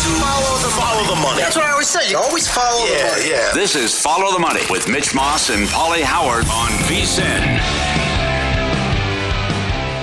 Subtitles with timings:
[0.00, 1.42] Always follow the, follow the money.
[1.42, 2.08] That's what I always say.
[2.08, 3.30] You always follow yeah, the money.
[3.30, 3.52] Yeah.
[3.52, 7.40] This is Follow the Money with Mitch Moss and Paulie Howard on VSIN.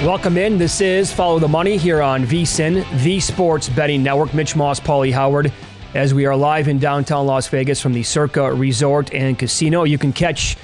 [0.05, 0.59] Welcome in.
[0.59, 4.35] This is Follow the Money here on VSIN, the Sports Betting Network.
[4.35, 5.51] Mitch Moss, Paulie Howard,
[5.95, 9.83] as we are live in downtown Las Vegas from the Circa Resort and Casino.
[9.83, 10.57] You can catch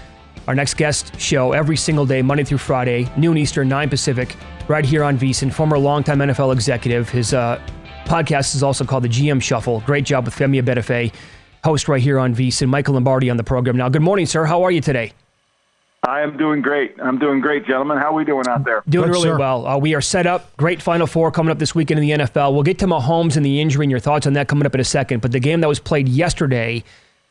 [0.47, 4.36] our next guest show every single day, Monday through Friday, noon Eastern, 9 Pacific,
[4.68, 5.52] right here on VSIN.
[5.52, 7.09] Former longtime NFL executive.
[7.09, 7.59] His uh,
[8.06, 9.81] podcast is also called the GM Shuffle.
[9.86, 11.14] Great job with Femi Abebefe,
[11.64, 12.69] host right here on VSIN.
[12.69, 13.78] Michael Lombardi on the program.
[13.78, 14.46] Now, good morning, sir.
[14.46, 15.14] How are you today?
[16.06, 16.96] I am doing great.
[17.02, 17.97] I'm doing great, gentlemen.
[17.97, 18.84] How are we doing out there?
[18.90, 19.38] Doing Good, really sir.
[19.40, 19.66] well.
[19.66, 20.56] Uh, we are set up.
[20.58, 22.53] Great Final Four coming up this weekend in the NFL.
[22.53, 24.81] We'll get to Mahomes and the injury and your thoughts on that coming up in
[24.81, 25.22] a second.
[25.22, 26.84] But the game that was played yesterday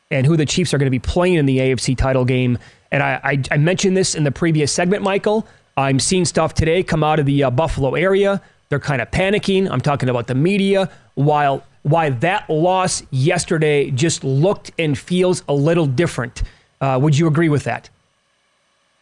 [0.09, 2.57] and who the Chiefs are going to be playing in the AFC title game.
[2.91, 5.45] And I, I, I mentioned this in the previous segment, Michael.
[5.77, 8.41] I'm seeing stuff today come out of the uh, Buffalo area.
[8.73, 9.69] They're kind of panicking.
[9.69, 10.89] I'm talking about the media.
[11.13, 16.41] While why that loss yesterday just looked and feels a little different.
[16.81, 17.91] Uh, would you agree with that?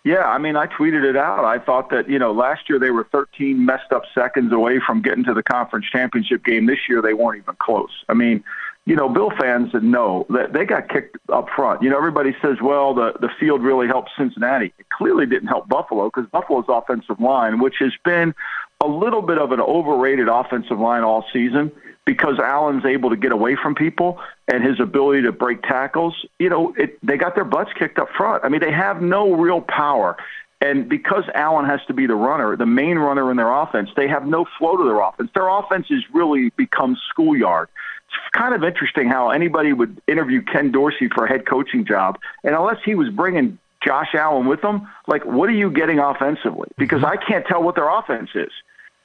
[0.04, 1.46] Yeah, I mean, I tweeted it out.
[1.46, 5.02] I thought that, you know, last year they were 13 messed up seconds away from
[5.02, 6.66] getting to the conference championship game.
[6.66, 8.04] This year they weren't even close.
[8.10, 8.44] I mean,
[8.86, 11.84] you know, Bill fans know that they got kicked up front.
[11.84, 14.74] You know, everybody says, well, the, the field really helped Cincinnati.
[14.80, 18.34] It clearly didn't help Buffalo because Buffalo's offensive line, which has been
[18.82, 21.72] a little bit of an overrated offensive line all season
[22.06, 24.20] because Allen's able to get away from people
[24.52, 28.10] and his ability to break tackles, you know, it, they got their butts kicked up
[28.18, 28.44] front.
[28.44, 30.18] I mean, they have no real power.
[30.62, 34.08] And because Allen has to be the runner, the main runner in their offense, they
[34.08, 35.30] have no flow to their offense.
[35.34, 37.70] Their offense has really become schoolyard.
[38.08, 42.20] It's kind of interesting how anybody would interview Ken Dorsey for a head coaching job,
[42.44, 46.68] and unless he was bringing Josh Allen with them, like, what are you getting offensively?
[46.78, 47.20] Because mm-hmm.
[47.20, 48.52] I can't tell what their offense is.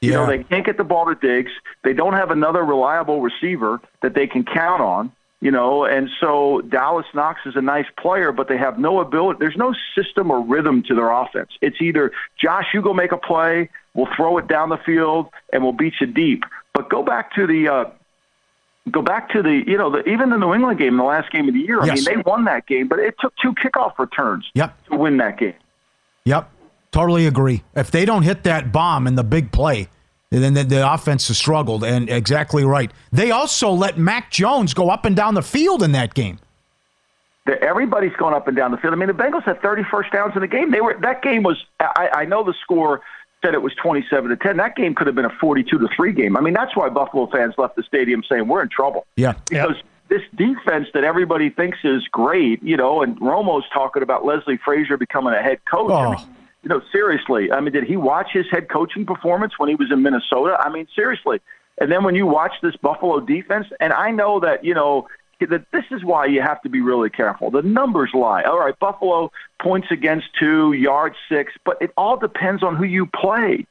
[0.03, 1.51] You know, they can't get the ball to Diggs.
[1.83, 5.13] They don't have another reliable receiver that they can count on.
[5.41, 9.37] You know, and so Dawson Knox is a nice player, but they have no ability.
[9.39, 11.51] There's no system or rhythm to their offense.
[11.61, 15.63] It's either Josh, you go make a play, we'll throw it down the field, and
[15.63, 16.45] we'll beat you deep.
[16.73, 17.85] But go back to the uh,
[18.91, 21.49] go back to the you know the, even the New England game, the last game
[21.49, 21.81] of the year.
[21.83, 22.07] I Yes.
[22.07, 24.87] mean, they won that game, but it took two kickoff returns Yep.
[24.87, 25.55] to win that game.
[26.25, 26.51] Yep.
[26.97, 27.63] Totally agree.
[27.75, 29.89] If they don't hit that bomb in the big play,
[30.31, 31.85] then the, the offense has struggled.
[31.85, 32.91] And exactly right.
[33.13, 36.39] They also let Mac Jones go up and down the field in that game.
[37.61, 38.95] everybody's going up and down the field.
[38.95, 40.71] I mean, the Bengals had 30 first downs in the game.
[40.71, 41.63] They were that game was.
[41.81, 43.03] I, I know the score
[43.45, 44.57] said it was 27 to 10.
[44.57, 46.37] That game could have been a 42 to three game.
[46.37, 49.35] I mean, that's why Buffalo fans left the stadium saying we're in trouble Yeah.
[49.49, 49.77] because
[50.09, 54.97] this defense that everybody thinks is great, you know, and Romo's talking about Leslie Frazier
[54.97, 55.91] becoming a head coach.
[55.91, 56.11] I Oh.
[56.13, 56.21] mean,
[56.67, 57.53] You know, seriously.
[57.53, 60.57] I mean, did he watch his head coaching performance when he was in Minnesota?
[60.59, 61.41] I mean, seriously.
[61.79, 65.07] And then when you watch this Buffalo defense, and I know that, you know,
[65.39, 67.53] that this is why you have to be really careful.
[67.53, 68.43] The numbers lie.
[68.43, 69.31] All right, Buffalo
[69.63, 73.65] points against two, yards six, but it all depends on who you play.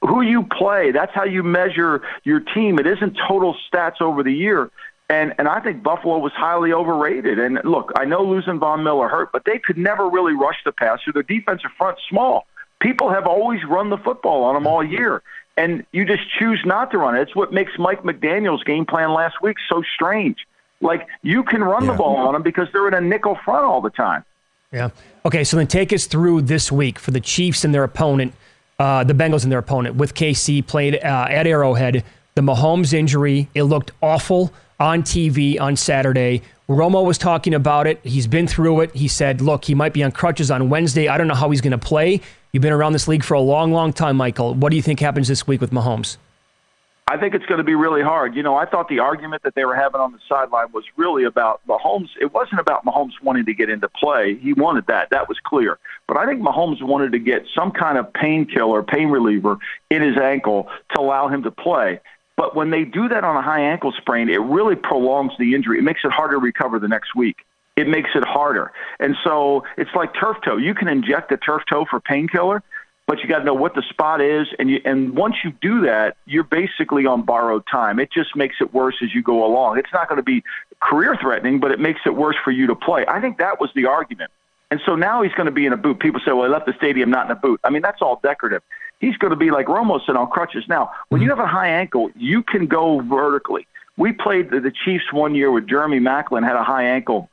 [0.00, 0.90] Who you play.
[0.90, 2.78] That's how you measure your team.
[2.78, 4.70] It isn't total stats over the year.
[5.12, 7.38] And and I think Buffalo was highly overrated.
[7.38, 10.72] And look, I know losing Von Miller hurt, but they could never really rush the
[10.72, 11.12] passer.
[11.12, 12.46] Their defensive front small.
[12.80, 15.22] People have always run the football on them all year
[15.56, 17.20] and you just choose not to run it.
[17.20, 20.38] It's what makes Mike McDaniel's game plan last week so strange.
[20.80, 21.92] Like you can run yeah.
[21.92, 24.24] the ball on them because they're in a nickel front all the time.
[24.72, 24.88] Yeah.
[25.26, 25.44] Okay.
[25.44, 28.32] So then take us through this week for the Chiefs and their opponent,
[28.78, 32.02] uh, the Bengals and their opponent with KC played uh, at Arrowhead.
[32.34, 36.42] The Mahomes injury, it looked awful on TV on Saturday.
[36.68, 38.00] Romo was talking about it.
[38.02, 38.94] He's been through it.
[38.94, 41.08] He said, look, he might be on crutches on Wednesday.
[41.08, 42.20] I don't know how he's going to play.
[42.52, 44.54] You've been around this league for a long, long time, Michael.
[44.54, 46.16] What do you think happens this week with Mahomes?
[47.08, 48.34] I think it's going to be really hard.
[48.34, 51.24] You know, I thought the argument that they were having on the sideline was really
[51.24, 52.08] about Mahomes.
[52.20, 54.36] It wasn't about Mahomes wanting to get into play.
[54.36, 55.10] He wanted that.
[55.10, 55.78] That was clear.
[56.08, 59.58] But I think Mahomes wanted to get some kind of painkiller, pain reliever
[59.90, 62.00] in his ankle to allow him to play.
[62.36, 65.78] But when they do that on a high ankle sprain, it really prolongs the injury.
[65.78, 67.36] It makes it harder to recover the next week
[67.76, 68.72] it makes it harder.
[69.00, 70.56] And so it's like turf toe.
[70.56, 72.62] You can inject a turf toe for painkiller,
[73.06, 74.46] but you got to know what the spot is.
[74.58, 77.98] And you, and once you do that, you're basically on borrowed time.
[77.98, 79.78] It just makes it worse as you go along.
[79.78, 80.44] It's not going to be
[80.80, 83.04] career threatening, but it makes it worse for you to play.
[83.08, 84.30] I think that was the argument.
[84.70, 86.00] And so now he's going to be in a boot.
[86.00, 87.60] People say, well, he left the stadium not in a boot.
[87.62, 88.62] I mean, that's all decorative.
[89.02, 90.64] He's going to be like Romo said on crutches.
[90.68, 91.40] Now, when you mm-hmm.
[91.40, 93.66] have a high ankle, you can go vertically.
[93.96, 97.28] We played the, the Chiefs one year with Jeremy Maclin had a high ankle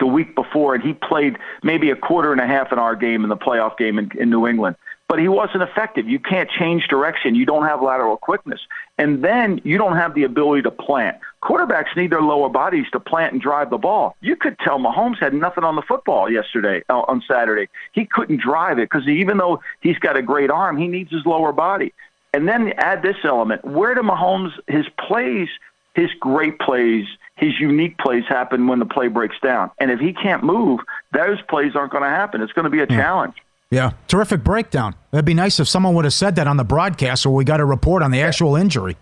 [0.00, 3.22] the week before, and he played maybe a quarter and a half in our game
[3.22, 4.74] in the playoff game in, in New England.
[5.08, 6.06] But he wasn't effective.
[6.06, 7.34] You can't change direction.
[7.34, 8.60] You don't have lateral quickness.
[8.98, 11.16] And then you don't have the ability to plant.
[11.42, 14.16] Quarterbacks need their lower bodies to plant and drive the ball.
[14.20, 17.68] You could tell Mahomes had nothing on the football yesterday, uh, on Saturday.
[17.92, 21.24] He couldn't drive it because even though he's got a great arm, he needs his
[21.24, 21.94] lower body.
[22.34, 23.64] And then add this element.
[23.64, 25.48] Where do Mahomes, his plays,
[25.94, 27.06] his great plays,
[27.36, 29.70] his unique plays happen when the play breaks down.
[29.78, 30.80] And if he can't move,
[31.12, 32.42] those plays aren't going to happen.
[32.42, 32.96] It's going to be a yeah.
[32.96, 33.36] challenge.
[33.70, 34.94] Yeah, terrific breakdown.
[35.10, 37.60] That'd be nice if someone would have said that on the broadcast or we got
[37.60, 38.96] a report on the actual injury.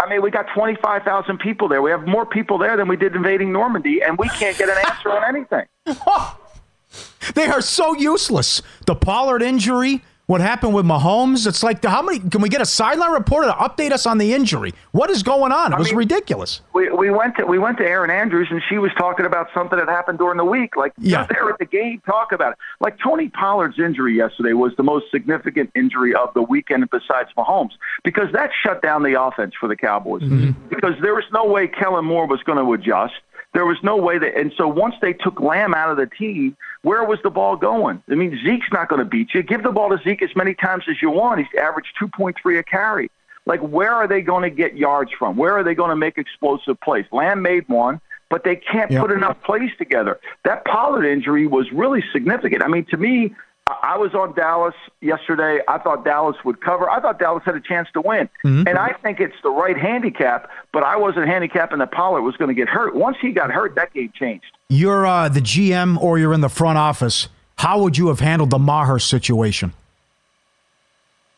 [0.00, 1.80] I mean, we got 25,000 people there.
[1.80, 4.76] We have more people there than we did invading Normandy, and we can't get an
[4.84, 5.66] answer on anything.
[7.34, 8.62] they are so useless.
[8.86, 10.02] The Pollard injury,
[10.32, 11.46] what happened with Mahomes.
[11.46, 12.18] It's like, how many?
[12.18, 14.72] Can we get a sideline reporter to update us on the injury?
[14.92, 15.74] What is going on?
[15.74, 16.62] It was I mean, ridiculous.
[16.72, 19.78] We, we went to we went to Erin Andrews, and she was talking about something
[19.78, 20.74] that happened during the week.
[20.74, 22.58] Like, yeah, there at the game, talk about it.
[22.80, 27.72] Like Tony Pollard's injury yesterday was the most significant injury of the weekend besides Mahomes
[28.02, 30.22] because that shut down the offense for the Cowboys.
[30.22, 30.68] Mm-hmm.
[30.70, 33.14] Because there was no way Kellen Moore was going to adjust.
[33.54, 36.56] There was no way that, and so once they took Lamb out of the team,
[36.82, 38.02] where was the ball going?
[38.10, 39.42] I mean, Zeke's not going to beat you.
[39.42, 41.40] Give the ball to Zeke as many times as you want.
[41.40, 43.10] He's averaged 2.3 a carry.
[43.44, 45.36] Like, where are they going to get yards from?
[45.36, 47.04] Where are they going to make explosive plays?
[47.12, 48.00] Lamb made one,
[48.30, 49.02] but they can't yep.
[49.02, 50.18] put enough plays together.
[50.44, 52.62] That Pollard injury was really significant.
[52.62, 53.34] I mean, to me,
[53.68, 55.60] I was on Dallas yesterday.
[55.68, 56.90] I thought Dallas would cover.
[56.90, 58.28] I thought Dallas had a chance to win.
[58.44, 58.66] Mm-hmm.
[58.66, 62.48] And I think it's the right handicap, but I wasn't handicapping that Pollard was going
[62.48, 62.94] to get hurt.
[62.94, 64.46] Once he got hurt, that game changed.
[64.68, 67.28] You're uh, the GM or you're in the front office.
[67.56, 69.72] How would you have handled the Maher situation?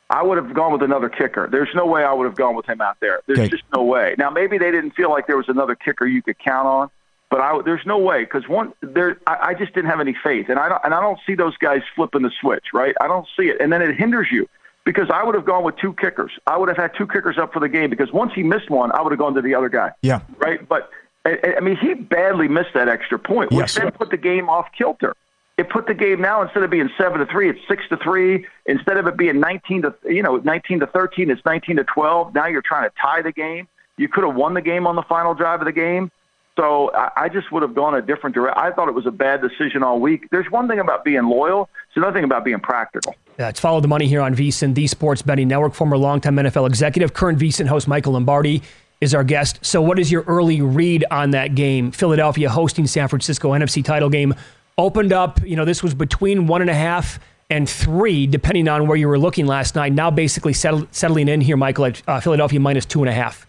[0.08, 1.48] I would have gone with another kicker.
[1.50, 3.20] There's no way I would have gone with him out there.
[3.26, 3.48] There's okay.
[3.48, 4.14] just no way.
[4.16, 6.90] Now, maybe they didn't feel like there was another kicker you could count on.
[7.34, 10.48] But I, there's no way because one there I, I just didn't have any faith,
[10.48, 12.94] and I don't and I don't see those guys flipping the switch, right?
[13.00, 14.48] I don't see it, and then it hinders you
[14.84, 16.30] because I would have gone with two kickers.
[16.46, 18.92] I would have had two kickers up for the game because once he missed one,
[18.92, 19.90] I would have gone to the other guy.
[20.00, 20.20] Yeah.
[20.36, 20.68] Right.
[20.68, 20.90] But
[21.24, 23.74] I, I mean, he badly missed that extra point, which yes.
[23.74, 25.16] then put the game off kilter.
[25.58, 28.46] It put the game now instead of being seven to three, it's six to three.
[28.66, 32.32] Instead of it being nineteen to you know nineteen to thirteen, it's nineteen to twelve.
[32.32, 33.66] Now you're trying to tie the game.
[33.96, 36.12] You could have won the game on the final drive of the game.
[36.56, 38.62] So I just would have gone a different direction.
[38.62, 40.28] I thought it was a bad decision all week.
[40.30, 41.68] There's one thing about being loyal.
[41.88, 43.16] It's another thing about being practical.
[43.40, 45.74] Yeah, it's follow the money here on VSIN, the Sports Betting Network.
[45.74, 48.62] Former longtime NFL executive, current VSIN host Michael Lombardi
[49.00, 49.58] is our guest.
[49.66, 51.90] So, what is your early read on that game?
[51.90, 54.34] Philadelphia hosting San Francisco NFC title game
[54.78, 55.44] opened up.
[55.44, 57.18] You know, this was between one and a half
[57.50, 59.92] and three, depending on where you were looking last night.
[59.92, 63.44] Now, basically settling in here, Michael, at uh, Philadelphia minus two and a half.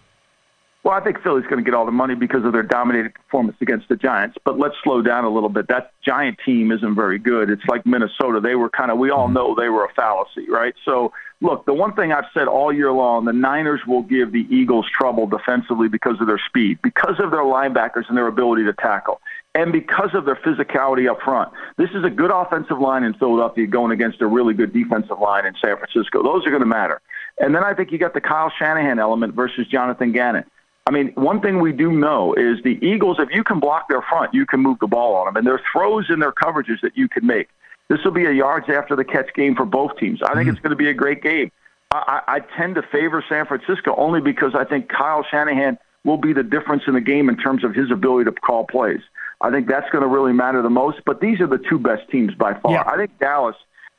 [0.86, 3.58] Well, I think Philly's going to get all the money because of their dominating performance
[3.60, 4.38] against the Giants.
[4.46, 5.68] But let's slow down a little bit.
[5.68, 7.50] That Giant team isn't very good.
[7.50, 8.40] It's like Minnesota.
[8.40, 9.34] They were kind of, we all mm-hmm.
[9.34, 10.76] know they were a fallacy, right?
[10.86, 11.12] So,
[11.42, 14.86] look, the one thing I've said all year long, the Niners will give the Eagles
[14.96, 19.22] trouble defensively because of their speed, because of their linebackers and their ability to tackle
[19.56, 21.52] and because of their physicality up front.
[21.78, 25.48] This is a good offensive line in Philadelphia going against a really good defensive line
[25.48, 26.22] in San Francisco.
[26.22, 27.02] Those are going to matter.
[27.40, 30.44] And then I think you got the Kyle Shanahan element versus Jonathan Gannon.
[30.88, 34.04] I mean, one thing we do know is the Eagles, if you can block their
[34.04, 35.38] front, you can move the ball on them.
[35.38, 37.50] And there are throws in their coverages that you can make.
[37.88, 40.22] This will be a yards after the catch game for both teams.
[40.22, 40.50] I think mm-hmm.
[40.52, 41.52] it's going to be a great game.
[41.92, 46.34] I, I tend to favor San Francisco only because I think Kyle Shanahan will be
[46.34, 49.02] the difference in the game in terms of his ability to call plays.
[49.42, 51.00] I think that's going to really matter the most.
[51.06, 52.72] But these are the two best teams by far.
[52.72, 52.84] Yeah.
[52.86, 53.56] I think Dallas.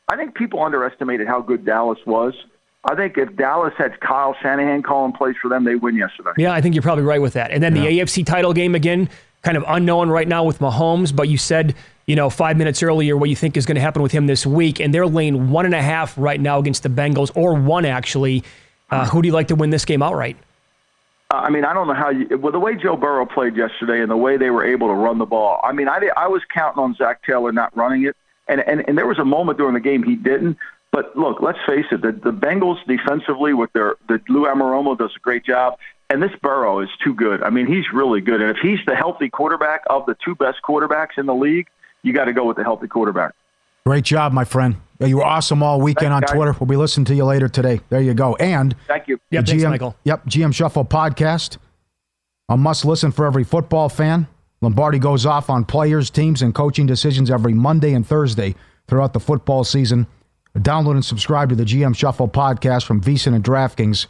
[0.08, 2.34] I think people underestimated how good Dallas was.
[2.88, 6.30] I think if Dallas had Kyle Shanahan calling plays for them, they win yesterday.
[6.36, 7.50] Yeah, I think you're probably right with that.
[7.50, 7.82] And then yeah.
[7.82, 9.08] the AFC title game again,
[9.42, 11.14] kind of unknown right now with Mahomes.
[11.14, 11.74] But you said,
[12.06, 14.46] you know, five minutes earlier what you think is going to happen with him this
[14.46, 17.84] week, and they're laying one and a half right now against the Bengals, or one
[17.84, 18.44] actually.
[18.88, 20.36] Uh, who do you like to win this game outright?
[21.30, 22.38] I mean, I don't know how you.
[22.38, 25.18] Well, the way Joe Burrow played yesterday and the way they were able to run
[25.18, 25.60] the ball.
[25.64, 28.16] I mean, I I was counting on Zac Taylor not running it,
[28.46, 30.56] and and and there was a moment during the game he didn't.
[30.96, 32.00] But look, let's face it.
[32.00, 35.74] The the Bengals defensively with their the Lou Anarumo does a great job,
[36.08, 37.42] and this Burrow is too good.
[37.42, 38.40] I mean, he's really good.
[38.40, 41.66] And if he's the healthy quarterback of the two best quarterbacks in the league,
[42.02, 43.34] you got to go with the healthy quarterback.
[43.84, 44.76] Great job, my friend.
[44.98, 46.56] You were awesome all weekend Thanks, on Twitter.
[46.58, 47.82] We'll be listening to you later today.
[47.90, 48.34] There you go.
[48.36, 49.20] And thank you.
[49.30, 49.96] Yep, GM, Michael.
[50.04, 51.58] Yep, GM Shuffle podcast.
[52.48, 54.28] A must listen for every football fan.
[54.62, 58.54] Lombardi goes off on players, teams, and coaching decisions every Monday and Thursday
[58.88, 60.06] throughout the football season.
[60.56, 64.06] Download and subscribe to the GM Shuffle podcast from VSiN and DraftKings,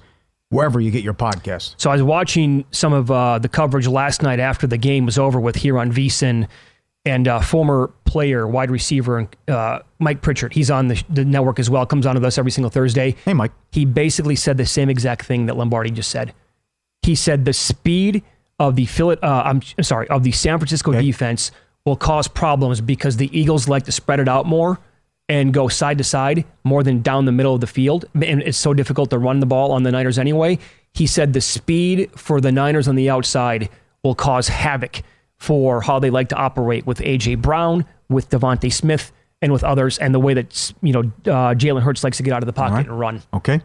[0.50, 1.74] wherever you get your podcast.
[1.76, 5.18] So I was watching some of uh, the coverage last night after the game was
[5.18, 6.48] over with here on VSiN
[7.04, 10.52] and uh, former player, wide receiver, uh, Mike Pritchard.
[10.52, 11.86] He's on the, the, network as well.
[11.86, 13.14] Comes on with us every single Thursday.
[13.24, 13.52] Hey, Mike.
[13.70, 16.34] He basically said the same exact thing that Lombardi just said.
[17.02, 18.24] He said the speed
[18.58, 21.02] of the Philly, uh, I'm sorry, of the San Francisco okay.
[21.02, 21.52] defense
[21.84, 24.80] will cause problems because the Eagles like to spread it out more
[25.28, 28.04] and go side to side more than down the middle of the field.
[28.14, 30.58] And it's so difficult to run the ball on the Niners anyway.
[30.94, 33.68] He said the speed for the Niners on the outside
[34.02, 35.02] will cause havoc
[35.36, 39.98] for how they like to operate with AJ Brown, with DeVonta Smith, and with others,
[39.98, 42.52] and the way that you know uh, Jalen Hurts likes to get out of the
[42.52, 42.86] pocket right.
[42.86, 43.22] and run.
[43.34, 43.60] Okay.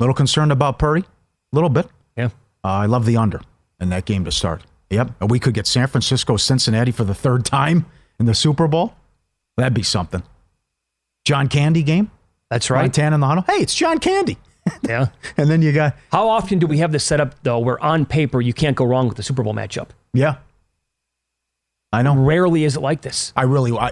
[0.00, 1.86] Little concerned about Purdy, a little bit.
[2.16, 2.26] Yeah.
[2.64, 3.40] Uh, I love the under
[3.80, 4.62] in that game to start.
[4.90, 5.12] Yep.
[5.28, 7.86] We could get San Francisco, Cincinnati for the third time
[8.18, 8.94] in the Super Bowl.
[9.56, 10.22] That'd be something.
[11.26, 12.12] John Candy game.
[12.50, 12.82] That's right.
[12.82, 13.44] Montana in the huddle.
[13.48, 14.38] Hey, it's John Candy.
[14.88, 15.08] yeah.
[15.36, 15.96] And then you got.
[16.12, 18.84] How often do we have this set up though, where on paper you can't go
[18.84, 19.88] wrong with the Super Bowl matchup?
[20.14, 20.36] Yeah.
[21.92, 22.14] I know.
[22.14, 23.32] Rarely is it like this.
[23.34, 23.90] I really, I,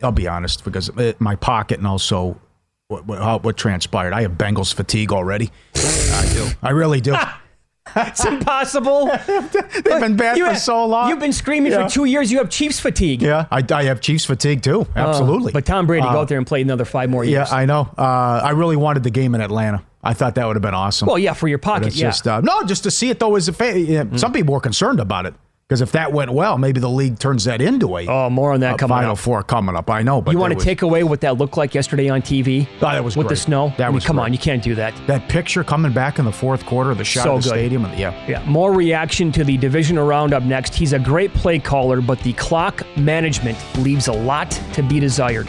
[0.00, 2.40] will be honest, because my pocket and also
[2.86, 4.12] what, what, what, transpired.
[4.12, 5.50] I have Bengals fatigue already.
[5.74, 6.48] I do.
[6.62, 7.16] I really do.
[7.96, 9.06] it's impossible.
[9.26, 11.08] They've been bad you for have, so long.
[11.08, 11.86] You've been screaming yeah.
[11.86, 12.30] for two years.
[12.30, 13.22] You have Chiefs fatigue.
[13.22, 14.80] Yeah, I, I have Chiefs fatigue too.
[14.80, 15.52] Oh, Absolutely.
[15.52, 17.50] Uh, but Tom Brady, uh, go out there and play another five more years.
[17.50, 17.88] Yeah, I know.
[17.96, 19.84] Uh, I really wanted the game in Atlanta.
[20.02, 21.06] I thought that would have been awesome.
[21.06, 21.94] Well, yeah, for your pocket.
[21.94, 22.08] Yeah.
[22.08, 23.86] Just, uh, no, just to see it though as a fan.
[23.86, 24.18] mm.
[24.18, 25.34] Some people were concerned about it.
[25.68, 28.60] Because if that went well, maybe the league turns that into a oh more on
[28.60, 29.18] that coming Final up.
[29.18, 29.90] Four coming up.
[29.90, 32.22] I know, but you want to was, take away what that looked like yesterday on
[32.22, 32.66] TV?
[32.76, 33.36] Oh, that was with great.
[33.36, 33.74] the snow.
[33.76, 34.24] That I mean, was come great.
[34.24, 34.94] on, you can't do that.
[35.06, 37.56] That picture coming back in the fourth quarter, the shot so of the good.
[37.56, 38.42] stadium, and yeah, yeah.
[38.46, 40.74] More reaction to the divisional round up next.
[40.74, 45.48] He's a great play caller, but the clock management leaves a lot to be desired.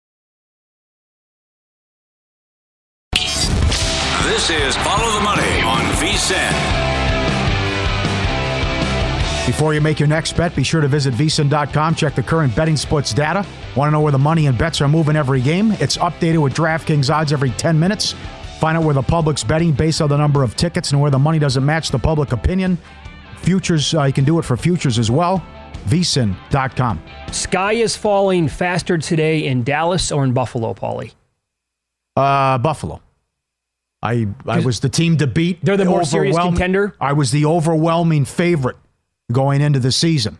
[4.23, 6.51] This is Follow the Money on VSIN.
[9.47, 11.95] Before you make your next bet, be sure to visit vsin.com.
[11.95, 13.45] Check the current betting splits data.
[13.75, 15.71] Want to know where the money and bets are moving every game?
[15.73, 18.13] It's updated with DraftKings odds every 10 minutes.
[18.59, 21.19] Find out where the public's betting based on the number of tickets and where the
[21.19, 22.77] money doesn't match the public opinion.
[23.37, 25.43] Futures, uh, you can do it for futures as well.
[25.87, 27.01] vsin.com.
[27.31, 31.13] Sky is falling faster today in Dallas or in Buffalo, Paulie?
[32.15, 33.01] Uh, Buffalo.
[34.03, 35.63] I I was the team to beat.
[35.63, 36.95] They're the more serious contender.
[36.99, 38.77] I was the overwhelming favorite
[39.31, 40.39] going into the season.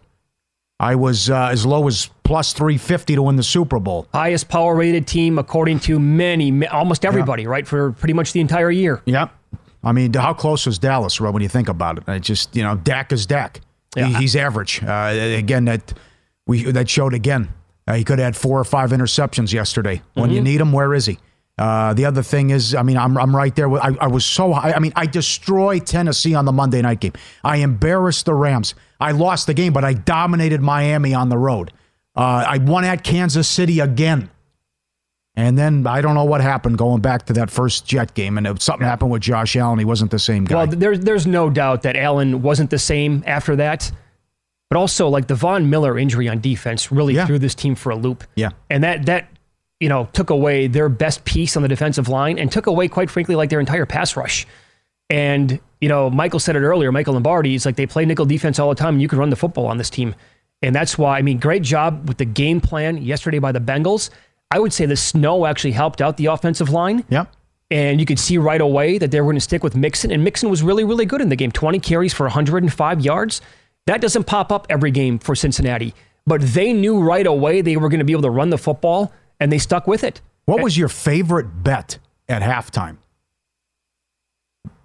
[0.80, 4.08] I was uh, as low as plus 350 to win the Super Bowl.
[4.14, 7.50] Highest power rated team according to many, almost everybody, yeah.
[7.50, 7.68] right?
[7.68, 9.00] For pretty much the entire year.
[9.06, 9.32] Yep.
[9.84, 12.04] I mean, how close was Dallas, Rob, when you think about it?
[12.08, 13.62] It just, you know, Dak is Dak.
[13.96, 14.08] Yeah.
[14.08, 14.82] He, he's average.
[14.84, 15.94] Uh, again, that
[16.48, 17.50] we that showed again.
[17.88, 20.02] Uh, he could have had four or five interceptions yesterday.
[20.14, 20.36] When mm-hmm.
[20.36, 21.20] you need him, where is he?
[21.62, 23.72] Uh, the other thing is, I mean, I'm, I'm right there.
[23.72, 24.72] I, I was so high.
[24.72, 27.14] I mean, I destroyed Tennessee on the Monday night game.
[27.44, 28.74] I embarrassed the Rams.
[29.00, 31.72] I lost the game, but I dominated Miami on the road.
[32.16, 34.32] Uh, I won at Kansas City again.
[35.36, 38.48] And then I don't know what happened going back to that first Jet game, and
[38.48, 39.78] it, something happened with Josh Allen.
[39.78, 40.56] He wasn't the same guy.
[40.56, 43.92] Well, there's there's no doubt that Allen wasn't the same after that,
[44.70, 47.28] but also like the Von Miller injury on defense really yeah.
[47.28, 48.26] threw this team for a loop.
[48.36, 49.30] Yeah, and that that
[49.82, 53.10] you know, took away their best piece on the defensive line and took away, quite
[53.10, 54.46] frankly, like their entire pass rush.
[55.10, 58.60] And, you know, Michael said it earlier, Michael Lombardi, it's like they play nickel defense
[58.60, 60.14] all the time and you can run the football on this team.
[60.62, 64.12] And that's why, I mean, great job with the game plan yesterday by the Bengals.
[64.52, 67.04] I would say the snow actually helped out the offensive line.
[67.10, 67.34] Yep.
[67.72, 70.12] And you could see right away that they were going to stick with Mixon.
[70.12, 73.42] And Mixon was really, really good in the game 20 carries for 105 yards.
[73.88, 75.96] That doesn't pop up every game for Cincinnati.
[76.28, 79.12] But they knew right away they were going to be able to run the football
[79.42, 80.22] and they stuck with it.
[80.46, 81.98] What was your favorite bet
[82.30, 82.98] at halftime?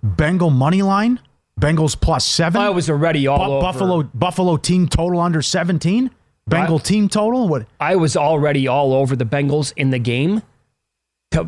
[0.03, 1.21] Bengal money line,
[1.61, 2.61] Bengals plus seven.
[2.61, 3.61] I was already all Bu- over.
[3.61, 6.11] Buffalo Buffalo team total under seventeen.
[6.49, 7.49] Bengal team total.
[7.49, 7.67] What?
[7.81, 10.43] I was already all over the Bengals in the game,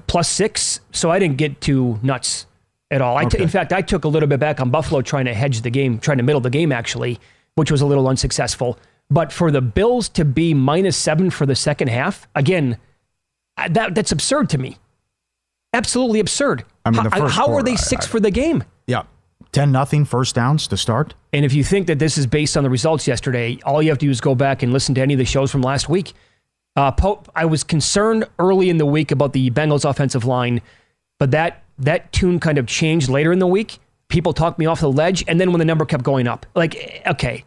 [0.07, 0.81] plus six.
[0.93, 2.47] So I didn't get too nuts
[2.91, 3.19] at all.
[3.27, 3.41] Okay.
[3.43, 5.99] in fact, I took a little bit back on Buffalo trying to hedge the game,
[5.99, 7.21] trying to middle the game actually,
[7.55, 8.79] which was a little unsuccessful.
[9.11, 12.77] But for the Bills to be minus seven for the second half, again,
[13.71, 14.79] that that's absurd to me.
[15.73, 16.65] Absolutely absurd.
[16.85, 18.65] I mean, how, how are they six I, I, for the game?
[18.87, 19.03] Yeah.
[19.53, 21.15] 10 nothing first downs to start.
[21.33, 23.99] And if you think that this is based on the results yesterday, all you have
[23.99, 26.13] to do is go back and listen to any of the shows from last week.
[26.77, 30.61] Uh, Pope, I was concerned early in the week about the Bengals offensive line,
[31.19, 33.79] but that that tune kind of changed later in the week.
[34.09, 37.03] People talked me off the ledge, and then when the number kept going up, like,
[37.07, 37.45] okay,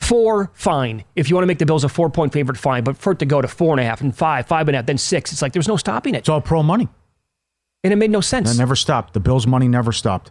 [0.00, 1.04] Four, fine.
[1.14, 2.82] If you want to make the Bills a four point favorite, fine.
[2.84, 4.78] But for it to go to four and a half and five, five and a
[4.78, 6.18] half, then six, it's like there's no stopping it.
[6.18, 6.88] It's all pro money.
[7.84, 8.54] And it made no sense.
[8.54, 9.14] It never stopped.
[9.14, 10.30] The Bills' money never stopped.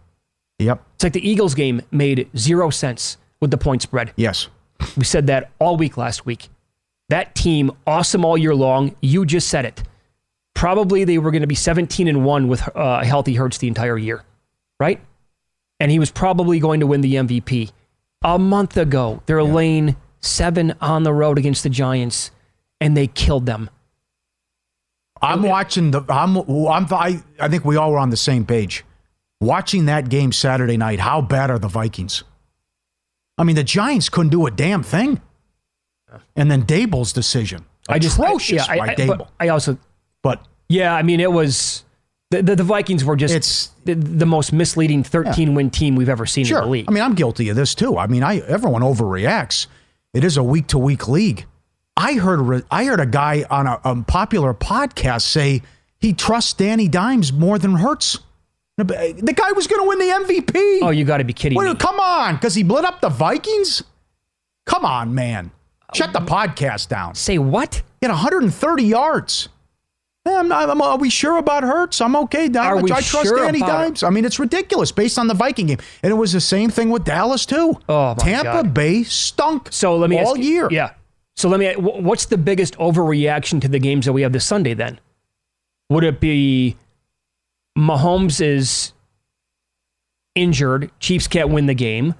[0.60, 0.84] Yep.
[0.96, 4.12] It's like the Eagles game made zero sense with the point spread.
[4.16, 4.50] Yes.
[4.98, 6.50] We said that all week last week.
[7.10, 8.96] That team, awesome all year long.
[9.02, 9.84] You just said it.
[10.54, 13.98] Probably they were going to be 17 and 1 with uh, healthy Hurts the entire
[13.98, 14.24] year,
[14.80, 15.00] right?
[15.80, 17.72] And he was probably going to win the MVP
[18.24, 19.22] a month ago.
[19.26, 19.54] They're yeah.
[19.54, 22.32] laying seven on the road against the Giants,
[22.82, 23.70] and they killed them.
[25.22, 26.04] I'm watching the.
[26.08, 26.38] I'm.
[26.38, 26.88] I'm.
[26.92, 28.86] I, I think we all were on the same page.
[29.42, 31.00] Watching that game Saturday night.
[31.00, 32.24] How bad are the Vikings?
[33.38, 35.22] I mean, the Giants couldn't do a damn thing.
[36.36, 37.66] And then Daboll's decision.
[37.88, 39.28] I just Atrocious I, yeah, by I, Daboll.
[39.40, 39.78] I also
[40.22, 41.84] but yeah, I mean it was
[42.32, 46.10] the the, the Vikings were just It's- the, the most misleading 13 win team we've
[46.10, 46.60] ever seen Sure.
[46.60, 46.86] in the league.
[46.88, 47.98] I mean, I'm guilty of this too.
[47.98, 49.68] I mean, I everyone overreacts.
[50.14, 51.46] It is a week to week league.
[51.98, 55.62] I heard a I heard a guy on a, a popular podcast say
[56.00, 58.20] he trusts Danny Dimes more than Hurts.
[58.78, 60.80] The guy was going to win the MVP.
[60.84, 61.76] oh, you got to be kidding me.
[61.76, 63.84] come on, because he lit up the Vikings.
[64.66, 65.52] Come on, man.
[65.94, 67.16] Shut the podcast down.
[67.16, 67.76] Say what?
[68.00, 69.50] He had 130 yards.
[70.26, 72.02] Yeah, I'm not, I'm, are we sure about Hurts?
[72.02, 72.50] I'm okay.
[72.50, 72.66] Dime.
[72.66, 73.84] Are we I trust sure Danny about it?
[73.86, 74.04] Dimes.
[74.04, 76.90] I mean, it's ridiculous based on the Viking game, and it was the same thing
[76.90, 77.80] with Dallas too.
[77.88, 78.74] Oh, my Tampa God.
[78.74, 79.70] Bay stunk.
[79.72, 80.68] So let me all you- year.
[80.72, 80.94] Yeah.
[81.36, 81.72] So let me.
[81.74, 84.74] What's the biggest overreaction to the games that we have this Sunday?
[84.74, 85.00] Then
[85.90, 86.76] would it be
[87.78, 88.92] Mahomes is
[90.36, 92.14] injured, Chiefs can't win the game,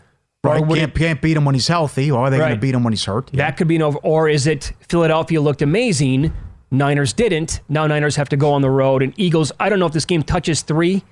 [0.44, 2.10] Right, or can't, it, can't beat him when he's healthy.
[2.12, 3.28] Or are they going to beat him when he's hurt?
[3.34, 3.98] that could be an over?
[4.00, 6.34] Or is it Philadelphia looked amazing,
[6.72, 7.62] Niners didn't.
[7.68, 9.52] Now Niners have to go on the road, and Eagles.
[9.60, 11.04] I don't know if this game touches three.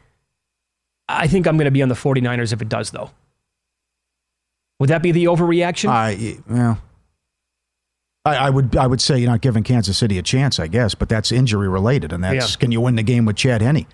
[1.10, 3.12] I think I'm going to be on the 49ers if it does, though.
[4.80, 5.90] Would that be the overreaction?
[5.90, 6.78] I well,
[8.26, 10.94] I, I would I would say you're not giving Kansas City a chance, I guess,
[10.94, 12.60] but that's injury related, and that's Yeah.
[12.60, 13.88] can you win the game with Chad Henne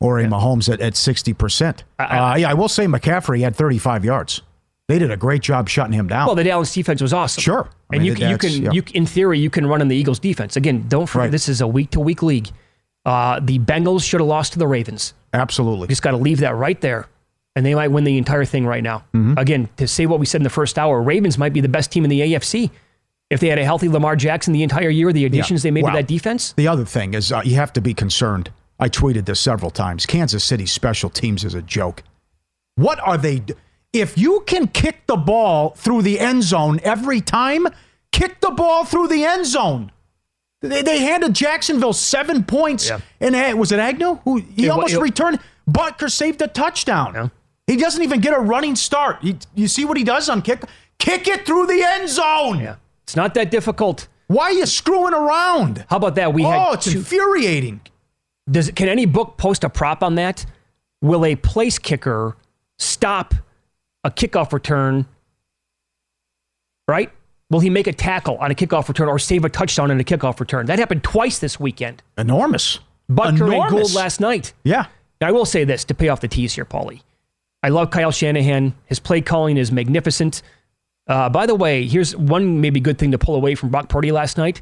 [0.00, 1.82] or a Mahomes at at sixty percent?
[1.98, 4.42] I- I- Uh, yeah, I will say McCaffrey had thirty five yards.
[4.88, 6.26] They did a great job shutting him down.
[6.26, 7.42] Well, the Dallas defense was awesome.
[7.42, 7.68] Sure.
[7.90, 8.70] I and mean, you, can- you can, yeah.
[8.72, 10.56] you, in theory, you can run on the Eagles defense.
[10.56, 11.30] Again, don't forget, Right.
[11.30, 12.48] this is a week to week league.
[13.04, 15.14] Uh, the Bengals should have lost to the Ravens.
[15.34, 15.88] Absolutely.
[15.88, 17.06] Just got to leave that right there.
[17.54, 18.98] And they might win the entire thing right now.
[19.14, 19.34] Mm-hmm.
[19.36, 21.90] Again, to say what we said in the first hour, Ravens might be the best
[21.90, 22.70] team in the AFC.
[23.30, 25.90] If they had a healthy Lamar Jackson the entire year, the additions they made Wow.
[25.90, 28.50] to that defense, The other thing is uh, you have to be concerned.
[28.78, 30.06] I tweeted this several times.
[30.06, 32.02] Kansas City special teams is a joke.
[32.76, 33.42] What are they?
[33.92, 37.66] If you can kick the ball through the end zone every time,
[38.12, 39.92] kick the ball through the end zone.
[40.60, 43.00] They, they handed Jacksonville seven points, Yeah.
[43.20, 45.38] and was it Agnew who he It almost it- returned?
[45.70, 47.12] Butker saved a touchdown.
[47.14, 47.28] Yeah.
[47.66, 49.18] He doesn't even get a running start.
[49.20, 50.62] He, you see what he does on kick?
[50.98, 52.60] Kick it through the end zone.
[52.60, 54.08] yeah, it's not that difficult.
[54.26, 55.84] Why are you screwing around?
[55.88, 56.32] How about that?
[56.34, 57.80] We oh, had it's two, infuriating.
[58.50, 60.44] Does can any book post a prop on that?
[61.02, 62.36] Will a place kicker
[62.78, 63.34] stop
[64.08, 65.06] a kickoff return?
[66.86, 67.10] Right?
[67.50, 70.04] Will he make a tackle on a kickoff return or save a touchdown on a
[70.04, 70.66] kickoff return?
[70.66, 72.02] That happened twice this weekend.
[72.16, 72.80] Enormous.
[73.10, 73.70] Butker and Enormous.
[73.70, 74.52] Gould last night.
[74.64, 74.86] Yeah.
[75.20, 77.02] Now, I will say this to pay off the tease here, Paulie.
[77.62, 78.74] I love Kyle Shanahan.
[78.86, 80.42] His play calling is magnificent.
[81.06, 84.12] Uh, by the way, here's one maybe good thing to pull away from Brock Purdy
[84.12, 84.60] last night.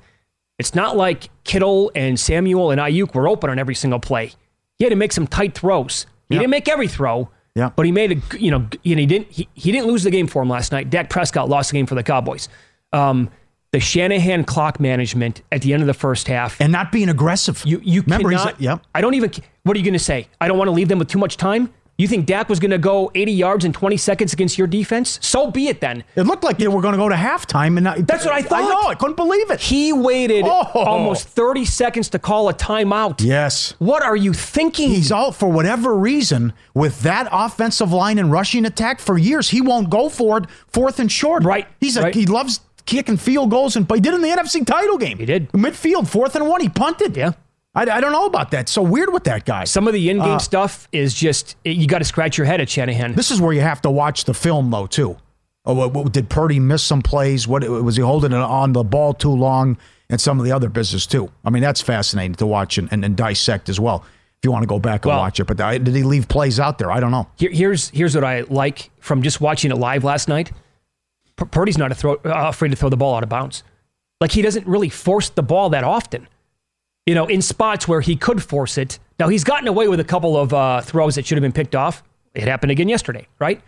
[0.59, 4.33] It's not like Kittle and Samuel and Aiyuk were open on every single play.
[4.79, 6.07] He had to make some tight throws.
[6.29, 6.41] He Yeah.
[6.43, 7.71] didn't make every throw, Yeah.
[7.75, 10.27] but he made a you know and he didn't he, he didn't lose the game
[10.27, 10.90] for him last night.
[10.90, 12.49] Dak Prescott lost the game for the Cowboys.
[12.92, 13.31] Um,
[13.73, 16.61] the Shanahan clock management at the end of the first half.
[16.61, 17.62] And not being aggressive.
[17.64, 18.61] You you Remember, cannot.
[18.61, 18.83] yep.
[18.95, 19.31] I don't even.
[19.64, 20.29] What are you going to say?
[20.40, 21.73] I don't want to leave them with too much time.
[21.99, 25.19] You think Dak was going to go 80 yards in 20 seconds against your defense?
[25.23, 26.05] So be it then.
[26.15, 28.43] It looked like they were going to go to halftime, and not, That's what I
[28.43, 28.61] thought.
[28.65, 28.89] I know.
[28.89, 29.61] I couldn't believe it.
[29.61, 30.71] He waited Oh.
[30.75, 33.23] almost 30 seconds to call a timeout.
[33.25, 33.75] yes.
[33.79, 34.91] What are you thinking?
[34.91, 39.49] He's out for whatever reason with that offensive line and rushing attack for years.
[39.49, 41.45] He won't go for it fourth and short.
[41.45, 42.15] Right, He's a, right.
[42.15, 45.17] he loves kicking field goals, and but he did in the NFC title game.
[45.19, 45.51] He did.
[45.53, 46.61] midfield fourth and one.
[46.61, 47.17] He punted.
[47.17, 47.33] Yeah.
[47.77, 48.69] I, I don't know about that.
[48.69, 49.65] So weird with that guy.
[49.65, 52.69] Some of the in-game Uh, stuff is just you got to scratch your head at
[52.69, 53.15] Shanahan.
[53.15, 55.17] This is where you have to watch the film, though, too.
[55.65, 57.47] Oh, what, what- did Purdy miss some plays?
[57.47, 59.77] What was he holding it on the ball too long?
[60.09, 61.31] And some of the other business too.
[61.45, 64.05] I mean, that's fascinating to watch and, and, and dissect as well.
[64.39, 66.29] If you want to go back and Well- watch it, but I, did he leave
[66.29, 66.91] plays out there?
[66.93, 67.27] I don't know.
[67.37, 70.53] Here, here's here's what I like from just watching it live last night.
[71.37, 73.62] Purdy's not a throw, uh, afraid to throw the ball out of bounds.
[74.21, 76.29] Like he doesn't really force the ball that often.
[77.07, 78.99] You know, in spots where he could force it.
[79.19, 81.75] Now he's gotten away with a couple of uh, throws that should have been picked
[81.75, 82.03] off.
[82.35, 83.61] It happened again yesterday, right?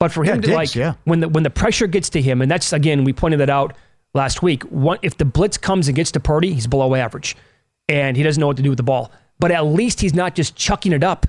[0.00, 0.94] But for him Yeah, to Diggs, like yeah.
[1.04, 3.74] when the when the pressure gets to him, and that's again we pointed that out
[4.12, 4.64] last week.
[4.64, 7.36] One, if the blitz comes and gets to Purdy, he's below average,
[7.88, 9.12] and he doesn't know what to do with the ball.
[9.38, 11.26] But at least he's not just chucking it up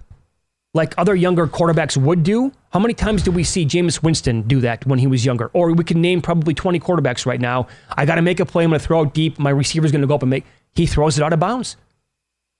[0.74, 2.52] like other younger quarterbacks would do.
[2.72, 5.50] How many times did we see Jameis Winston do that when he was younger?
[5.54, 7.68] Or we can name probably 20 quarterbacks right now.
[7.96, 8.66] I got to make a play.
[8.66, 9.40] I'm going to throw it deep.
[9.40, 10.44] My receiver's going to go up and make.
[10.76, 11.78] He throws it out of bounds.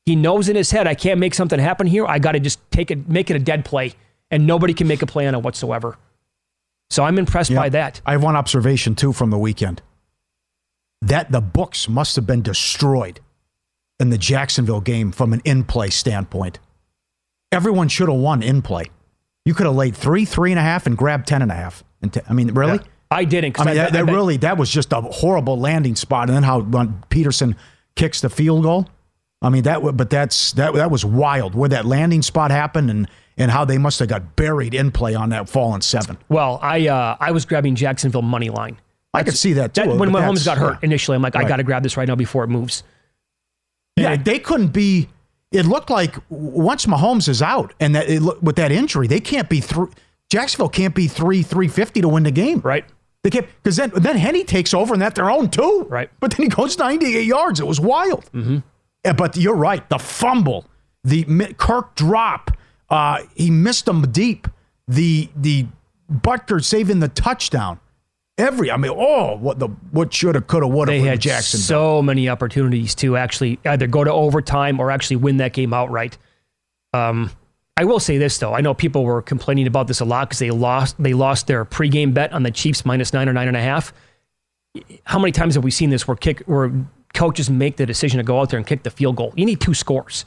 [0.06, 2.06] He knows in his head, I can't make something happen here.
[2.06, 3.94] I got to just take it, make it a dead play,
[4.32, 5.98] and nobody can make a play on it whatsoever.
[6.92, 8.02] So I'm impressed by that.
[8.06, 9.82] I have one observation too from the weekend.
[11.02, 13.20] That the books must have been destroyed
[14.00, 16.60] in the Jacksonville game from an in play standpoint.
[17.52, 18.86] Everyone should have won in play.
[19.46, 21.84] You could have laid three, three and a half, and grabbed ten and a half.
[22.02, 22.74] And t- I mean, really?
[22.78, 22.84] Yeah.
[23.12, 23.60] I didn't.
[23.60, 26.28] I mean, I- that, that I- really that was just a horrible landing spot.
[26.30, 27.56] And then how Pederson
[27.96, 28.88] kicks the field goal.
[29.42, 33.08] I mean that, but that's that that was wild where that landing spot happened and
[33.38, 36.18] and how they must have got buried in play on that fallen seven.
[36.30, 38.80] Well, I uh, I was grabbing Jacksonville money line.
[39.14, 39.84] I could see that too.
[39.84, 40.88] That, when Mahomes got hurt yeah.
[40.88, 42.84] initially, I'm like, I got to grab this right now before it moves.
[43.96, 45.10] Yeah, they couldn't be.
[45.52, 49.22] It looked like once Mahomes is out and that it, look- with that injury, they
[49.22, 49.92] can't be through.
[50.30, 52.60] Jacksonville can't be three three fifty to win the game.
[52.60, 52.86] Right.
[53.26, 55.88] They can't because then then Henne takes over and that their own too.
[55.90, 56.12] Right.
[56.20, 57.60] But then he goes ninety eight yards.
[57.60, 58.30] It was wild.
[58.34, 58.60] Mm-hmm.
[59.18, 59.90] but you're right.
[59.90, 60.68] The fumble,
[61.04, 61.24] the
[61.58, 62.52] Kirk drop,
[62.92, 64.48] uh, he missed them deep.
[64.88, 65.66] The the
[66.14, 67.80] Butker saving the touchdown.
[68.38, 71.60] Every I mean, oh, what the what shoulda, coulda, woulda They had Jackson.
[71.60, 76.20] so many opportunities to actually either go to overtime or actually win that game outright.
[76.94, 77.32] Um,
[77.78, 80.40] I will say this though, I know people were complaining about this a lot because
[80.40, 83.58] they lost they lost their pregame bet on the Chiefs minus nine or nine and
[83.58, 83.94] a half.
[85.04, 86.72] How many times have we seen this where kick where
[87.14, 89.34] coaches make the decision to go out there and kick the field goal?
[89.36, 90.26] You need two scores.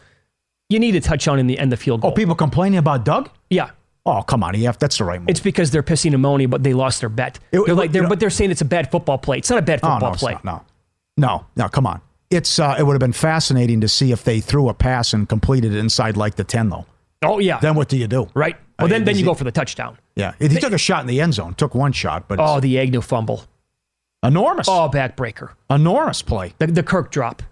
[0.69, 2.11] You need a touchdown in the end the field goal.
[2.11, 3.31] Oh, people complaining about Doug?
[3.49, 3.71] Yeah.
[4.05, 4.79] Oh, come on, EF.
[4.79, 5.29] That's the right move.
[5.31, 7.39] It's because they're pissing ammonia, but they lost their bet.
[7.53, 9.39] It- they're like, they're, know- but they're saying it's a bad football play.
[9.39, 10.33] It's not a bad Oh, football no, play.
[10.33, 10.65] not, no,
[11.17, 11.69] no, no.
[11.69, 12.01] Come on.
[12.31, 15.27] It's uh, it would have been fascinating to see if they threw a pass and
[15.27, 16.85] completed it inside like the ten though.
[17.23, 17.59] Oh yeah.
[17.59, 18.29] Then what do you do?
[18.35, 18.57] Right.
[18.79, 19.99] Well, I then, mean, then you it- go for the touchdown.
[20.15, 21.55] Yeah, he took a shot in the end zone.
[21.55, 23.45] Took one shot, but Oh, the Agnew fumble.
[24.23, 25.51] enormous, Oh, backbreaker.
[25.71, 26.55] enormous play.
[26.59, 27.43] The, the Kirk drop.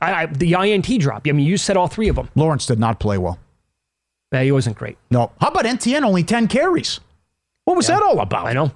[0.00, 1.26] I, I, the INT drop.
[1.28, 2.28] I mean, you said all three of them.
[2.34, 3.38] Lawrence did not play well.
[4.32, 4.98] Yeah, he wasn't great.
[5.10, 5.32] No.
[5.40, 6.02] How about ETN?
[6.04, 7.00] Only ten carries.
[7.64, 8.46] What was that all about?
[8.46, 8.72] I know.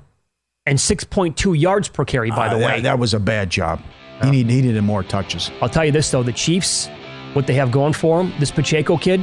[0.66, 2.76] And 6.2 yards per carry, by the Uh, way.
[2.76, 3.80] that, that was a bad job.
[4.22, 5.50] He need he needed more touches.
[5.60, 6.22] I'll tell you this, though.
[6.22, 6.88] The Chiefs,
[7.32, 9.20] what they have going for them, this Pacheco kid,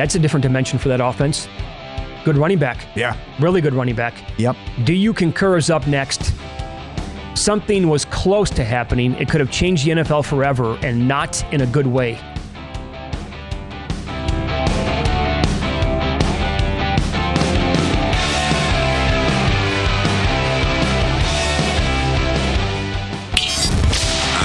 [0.00, 1.46] that's a different dimension for that offense.
[2.24, 2.86] Good running back.
[2.96, 3.18] Yeah.
[3.38, 4.14] Really good running back.
[4.38, 4.56] Yep.
[4.84, 6.32] Do you concur is up next?
[7.34, 9.12] Something was close to happening.
[9.16, 12.18] It could have changed the NFL forever and not in a good way.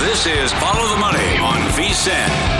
[0.02, 2.55] This is Follow the Money on VSIN.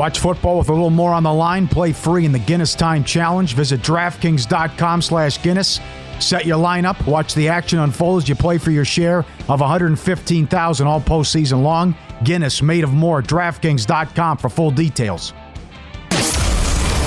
[0.00, 1.68] Watch football with a little more on the line.
[1.68, 3.52] Play free in the Guinness Time Challenge.
[3.52, 5.78] Visit DraftKings.com slash Guinness.
[6.18, 7.06] Set your lineup.
[7.06, 9.18] Watch the action unfold as you play for your share
[9.50, 11.94] of 115000 all postseason long.
[12.24, 13.20] Guinness made of more.
[13.20, 15.34] DraftKings.com for full details.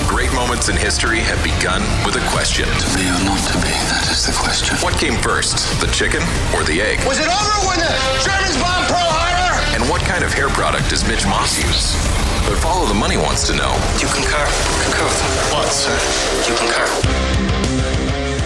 [0.06, 2.68] Great moments in history have begun with a question.
[2.68, 4.76] To be or not to be, that is the question.
[4.76, 6.22] What came first, the chicken
[6.54, 7.04] or the egg?
[7.04, 7.90] Was it over when the
[8.22, 9.74] Germans bombed Pearl Harbor?
[9.74, 12.23] And what kind of hair product does Mitch Moss use?
[12.46, 13.72] But Follow the Money wants to know.
[13.98, 14.44] Do you concur?
[14.84, 15.96] Concur with what, sir?
[16.44, 16.84] Do you concur?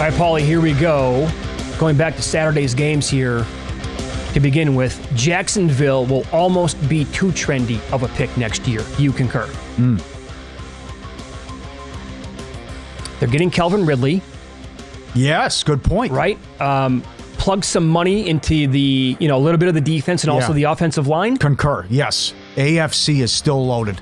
[0.01, 1.29] All right, Paulie, here we go.
[1.77, 3.45] Going back to Saturday's games here
[4.33, 5.05] to begin with.
[5.15, 8.81] Jacksonville will almost be too trendy of a pick next year.
[8.97, 9.45] You concur?
[9.75, 10.01] Mm.
[13.19, 14.21] They're getting Calvin Ridley.
[15.13, 16.13] Yes, good point.
[16.13, 16.37] Right?
[16.61, 17.01] Um,
[17.37, 20.49] plug some money into the, you know, a little bit of the defense and also
[20.49, 20.53] Yeah.
[20.53, 21.35] the offensive line.
[21.37, 21.85] Concur.
[21.89, 22.33] Yes.
[22.55, 23.99] AFC is still loaded.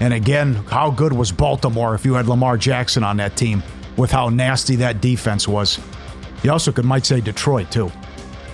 [0.00, 3.62] And again, how good was Baltimore if you had Lamar Jackson on that team
[3.96, 5.78] with how nasty that defense was?
[6.42, 7.90] You also could might say Detroit too.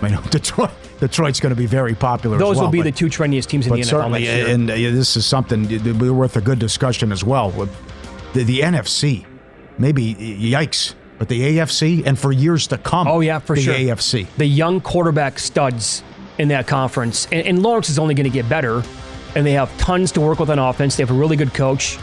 [0.01, 0.71] I mean, Detroit
[1.01, 2.37] Detroit's going to be very popular.
[2.37, 4.71] as Those well, will be but- the two trendiest teams in the NFL certainly, and
[4.71, 5.67] uh, this is something
[6.17, 7.51] worth a good discussion as well.
[8.33, 9.27] The, the NFC,
[9.77, 13.07] maybe yikes, but the AFC, and for years to come.
[13.07, 13.75] Oh yeah, for the sure.
[13.75, 14.27] AFC.
[14.37, 16.03] The young quarterback studs
[16.39, 18.83] in that conference, and, and Lawrence is only going to get better.
[19.35, 20.97] And they have tons to work with on offense.
[20.97, 21.99] They have a really good coach.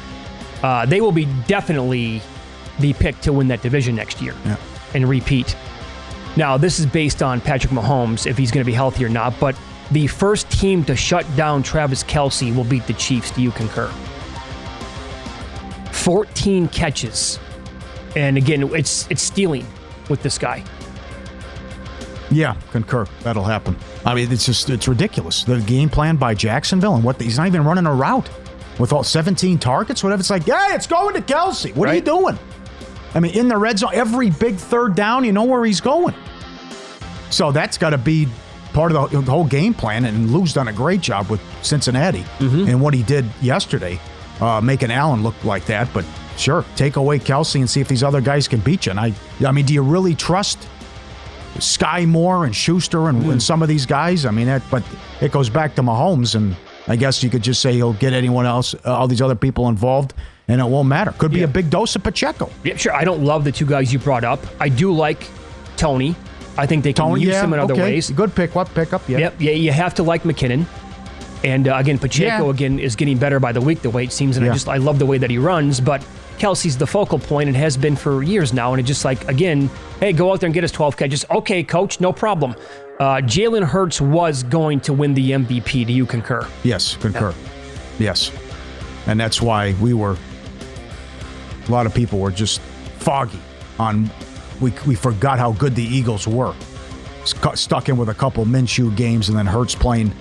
[0.63, 2.22] Uh, they will be definitely
[2.80, 4.58] the pick to win that division next year Yeah.
[4.94, 5.56] and repeat.
[6.36, 9.39] Now, this is based on Patrick Mahomes if he's going to be healthy or not.
[9.39, 9.56] But
[9.91, 13.32] the first team to shut down Travis Kelce will beat the Chiefs.
[13.32, 13.91] Do you concur?
[15.91, 17.39] 14 catches,
[18.15, 19.65] and again, it's it's stealing
[20.10, 20.63] with this guy.
[22.32, 23.06] Yeah, concur.
[23.22, 23.76] That'll happen.
[24.06, 25.44] I mean, it's just it's ridiculous.
[25.44, 28.30] The game plan by Jacksonville and what he's not even running a route
[28.80, 30.20] with all 17 targets, whatever.
[30.20, 31.76] It's like, hey, it's going to Kelce.
[31.76, 32.38] What are you doing?
[33.14, 36.16] I mean, in the red zone, every big third down, you know where he's going.
[37.30, 38.28] So that's got to be
[38.74, 40.06] part of the, the whole game plan.
[40.06, 42.26] And Lou's done a great job with Cincinnati
[42.70, 44.00] and what he did yesterday,
[44.40, 45.90] uh, making Allen look like that.
[45.94, 46.06] But
[46.38, 48.92] sure, take away Kelce and see if these other guys can beat you.
[48.92, 49.14] And I,
[49.46, 50.68] I mean, do you really trust
[51.56, 54.26] Skyy Moore and Schuster and, and some of these guys?
[54.26, 54.84] I mean, that, but
[55.22, 56.56] it goes back to Mahomes, and
[56.88, 59.68] I guess you could just say he'll get anyone else, uh, all these other people
[59.68, 60.14] involved,
[60.48, 61.12] and it won't matter.
[61.18, 62.50] Could be a big dose of Pacheco.
[62.64, 62.94] Yeah, sure.
[62.94, 64.40] I don't love the two guys you brought up.
[64.60, 65.28] I do like
[65.78, 66.16] Tony.
[66.58, 67.84] I think they can Tony, use yeah, him in other okay.
[67.84, 68.10] ways.
[68.10, 68.56] Good pick.
[68.56, 69.08] What pickup?
[69.08, 69.20] Yeah.
[69.20, 69.36] Yep.
[69.40, 70.66] Yeah, you have to like McKinnon.
[71.44, 72.52] And uh, again, Pacheco Yeah.
[72.52, 73.82] again is getting better by the week.
[73.82, 75.80] The way it seems, and I just I love the way that he runs.
[75.80, 76.06] But
[76.41, 78.73] Kelce's the focal point and has been for years now.
[78.73, 81.23] And it's just like again, hey, go out there and get us 12 catches.
[81.30, 82.56] Okay, coach, no problem.
[82.99, 85.86] Uh, Jalen Hurts was going to win the MVP.
[85.86, 86.47] Do you concur?
[86.63, 87.36] Yes, concur.
[87.99, 88.32] Yes.
[89.06, 90.17] And that's why we were,
[91.67, 92.60] a lot of people were just
[92.97, 93.39] foggy
[93.77, 94.10] on,
[94.62, 96.56] we, we forgot how good the Eagles were.
[97.23, 100.12] Stu- Stuck in with a couple Minshew games and then Hurts playing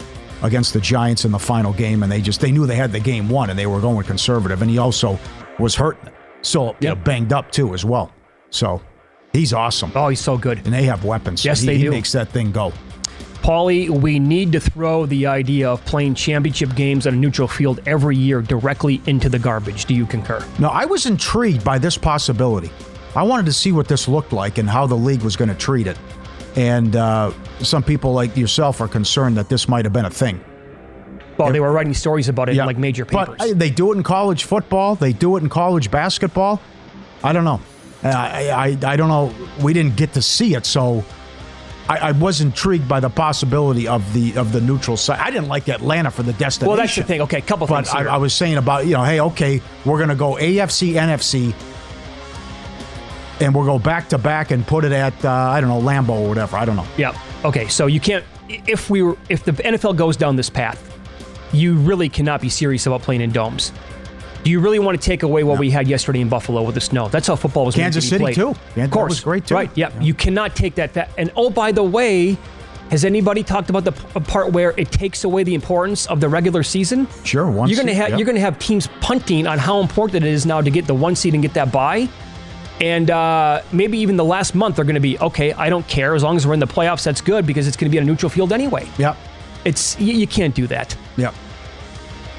[0.42, 2.02] against the Giants in the final game.
[2.02, 4.60] And they just, they knew they had the game won and they were going conservative.
[4.60, 5.18] And he also
[5.60, 5.98] was hurt,
[6.42, 8.12] so you know, banged up too as well.
[8.50, 8.82] So
[9.32, 9.92] he's awesome.
[9.94, 10.58] Oh, he's so good.
[10.58, 11.44] And they have weapons.
[11.44, 11.90] Yes, he, they he do.
[11.90, 12.72] makes that thing go.
[13.42, 17.80] Paulie, we need to throw the idea of playing championship games on a neutral field
[17.86, 19.86] every year directly into the garbage.
[19.86, 20.44] Do you concur?
[20.58, 22.70] No, I was intrigued by this possibility.
[23.16, 25.54] I wanted to see what this looked like and how the league was going to
[25.54, 25.98] treat it.
[26.54, 30.44] And uh, some people like yourself are concerned that this might have been a thing.
[31.52, 33.36] They were writing stories about it in like major papers.
[33.38, 34.94] But they do it in college football.
[34.94, 36.60] They do it in college basketball.
[37.22, 37.60] I don't know.
[38.02, 39.32] Uh, I, I, I don't know.
[39.62, 41.04] We didn't get to see it, so
[41.90, 45.18] I, I was intrigued by the possibility of the of the neutral site.
[45.18, 46.68] I didn't like Atlanta for the destination.
[46.68, 47.20] Well, that's the thing.
[47.22, 48.14] Okay, couple But things I.
[48.14, 51.52] I was saying about you know, hey, okay, we're going to go AFC, NFC,
[53.40, 56.20] and we'll go back to back and put it at uh, I don't know Lambeau
[56.20, 56.56] or whatever.
[56.56, 56.86] I don't know.
[56.96, 57.20] Yeah.
[57.44, 57.68] Okay.
[57.68, 58.24] So you can't.
[58.48, 60.89] If we were, if the NFL goes down this path,
[61.52, 63.72] you really cannot be serious about playing in domes.
[64.42, 66.80] Do you really want to take away what we had yesterday in Buffalo with the
[66.80, 67.08] snow?
[67.08, 67.74] That's how football was.
[67.74, 68.34] Kansas to be City, played.
[68.34, 68.54] too.
[68.74, 69.54] Yeah, of course, was great, too.
[69.54, 69.70] Right.
[69.74, 69.98] Yeah.
[70.00, 70.92] You cannot take that.
[70.92, 72.38] Fa- and oh, by the way,
[72.90, 76.28] has anybody talked about the p- part where it takes away the importance of the
[76.28, 77.06] regular season?
[77.22, 77.50] Sure.
[77.50, 78.16] Once you're going to have yeah.
[78.16, 80.94] you're going to have teams punting on how important it is now to get the
[80.94, 82.08] one seed and get that bye.
[82.80, 85.52] And uh, maybe even the last month they're going to be okay.
[85.52, 87.04] I don't care as long as we're in the playoffs.
[87.04, 88.88] That's good because it's going to be on a neutral field anyway.
[88.98, 89.16] Yep.
[89.64, 90.96] It's you, you can't do that.
[91.16, 91.32] Yeah.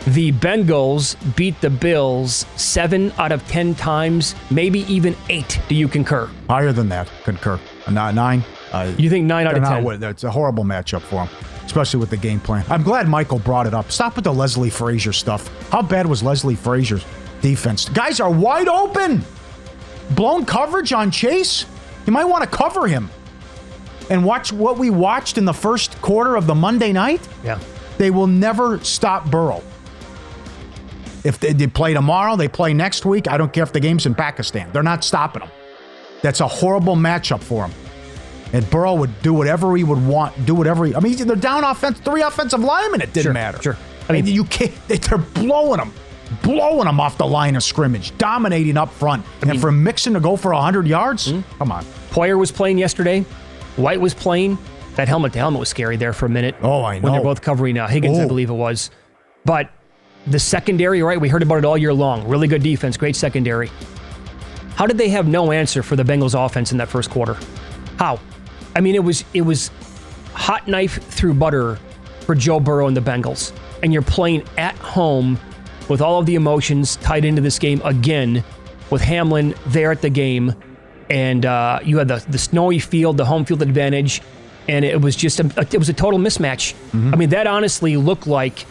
[0.07, 5.59] The Bengals beat the Bills seven out of ten times, maybe even eight.
[5.69, 6.27] Do you concur?
[6.49, 7.59] Higher than that, concur.
[7.85, 8.43] A nine.
[8.71, 9.83] Uh, You think nine out of ten?
[9.83, 11.29] wi- It's a horrible matchup for them,
[11.65, 12.65] especially with the game plan.
[12.69, 13.91] I'm glad Michael brought it up.
[13.91, 15.49] Stop with the Leslie Frazier stuff.
[15.69, 17.05] How bad was Leslie Frazier's
[17.41, 17.87] defense?
[17.89, 19.23] Guys are wide open.
[20.11, 21.65] Blown coverage on Chase.
[22.07, 23.09] You might want to cover him.
[24.09, 27.25] And watch what we watched in the first quarter of the Monday night.
[27.43, 27.59] Yeah.
[27.97, 29.61] They will never stop Burrow.
[31.23, 33.27] If they, they play tomorrow, they play next week.
[33.29, 34.69] I don't care if the game's in Pakistan.
[34.73, 35.51] They're not stopping them.
[36.21, 37.71] That's a horrible matchup for him.
[38.53, 40.95] And Burrow would do whatever he would want, do whatever he.
[40.95, 43.01] I mean, they're down offense, three offensive linemen.
[43.01, 43.61] It didn't Sure, matter.
[43.61, 43.77] sure.
[44.09, 44.73] I mean, you can't.
[44.87, 45.93] They're blowing them,
[46.43, 49.23] blowing them off the line of scrimmage, dominating up front.
[49.43, 51.41] and for Mixon to go for hundred yards, hmm?
[51.59, 51.85] come on.
[52.09, 53.23] Poyer was playing yesterday.
[53.75, 54.57] White was playing.
[54.95, 56.55] That helmet to helmet was scary there for a minute.
[56.61, 57.03] Oh, I know.
[57.03, 58.91] When they're both covering uh, Higgins, I believe it was.
[59.45, 59.71] But
[60.27, 61.19] the secondary, right?
[61.19, 62.27] We heard about it all year long.
[62.27, 63.71] Really good defense, great secondary.
[64.75, 67.37] How did they have no answer for the Bengals offense in that first quarter?
[67.97, 68.19] How?
[68.75, 69.71] I mean, it was it was
[70.33, 71.77] hot knife through butter
[72.21, 73.53] for Joe Burrow and the Bengals.
[73.83, 75.39] And you're playing at home
[75.89, 78.43] with all of the emotions tied into this game again,
[78.89, 80.53] with Hamlin there at the game,
[81.11, 84.21] and uh, you had the the snowy field, the home field advantage,
[84.67, 86.73] and it was just a, it was a total mismatch.
[87.13, 88.65] I mean, that honestly looked like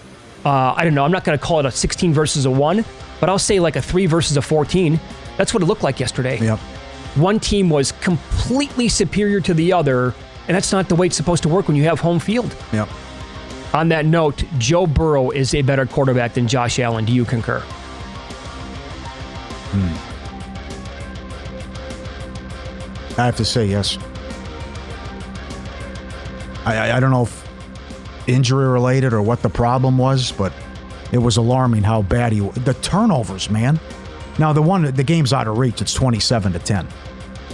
[0.45, 1.05] uh, I don't know.
[1.05, 2.85] I'm not going to call it a 16 versus a one,
[3.21, 4.99] but I'll say like a three versus a 14.
[5.37, 6.39] That's what it looked like yesterday.
[6.39, 6.59] Yep.
[7.17, 10.15] One team was completely superior to the other,
[10.49, 12.55] and that's not the way it's supposed to work when you have home field.
[12.73, 12.89] Yep.
[13.75, 17.05] On that note, Joe Burrow is a better quarterback than Josh Allen.
[17.05, 17.63] Do you concur?
[23.21, 23.99] I have to say yes.
[26.65, 27.49] I, I, I don't know if
[28.27, 30.53] injury related or what the problem was, but
[31.13, 32.55] it was alarming how bad he was.
[32.57, 33.79] The turnovers, man.
[34.39, 35.83] Now the one the game's out of reach.
[35.83, 36.89] It's twenty seven to ten,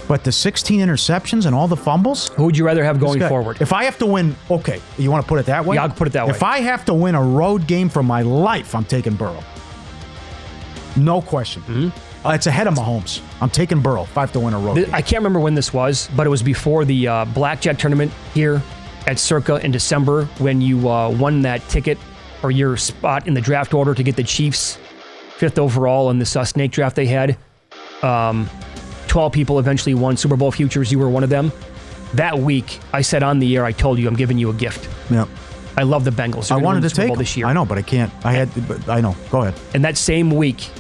[0.07, 2.29] but the sixteen interceptions and all the fumbles.
[2.29, 3.61] Who would you rather have going forward?
[3.61, 5.76] If I have to win, okay, you want to put it that way?
[5.76, 6.31] Yeah, I'll put it that way.
[6.31, 9.42] If I have to win a road game for my life, I'm taking Burrow.
[10.96, 11.62] No question.
[11.62, 12.05] Mm-hmm.
[12.24, 13.20] Uh, it's ahead of Mahomes.
[13.40, 14.05] I'm taking Burrow.
[14.05, 14.92] five to win a game.
[14.92, 18.62] I can't remember when this was, but it was before the uh, blackjack tournament here
[19.07, 21.99] at Circa in December when you uh, won that ticket
[22.43, 24.78] or your spot in the draft order to get the Chiefs
[25.36, 27.36] fifth overall in this uh, snake draft they had.
[28.03, 28.49] Um,
[29.09, 30.90] 12 people eventually won Super Bowl futures.
[30.90, 31.53] You were one of them.
[32.14, 34.88] That week, I said on the air, I told you I'm giving you a gift.
[35.11, 35.28] Yep.
[35.76, 36.49] I love the Bengals.
[36.49, 37.47] They're I wanted to take this year.
[37.47, 38.12] I know, but I can't.
[38.24, 38.49] I had.
[38.66, 39.14] But I know.
[39.30, 39.61] Go ahead.
[39.74, 40.70] And that same week,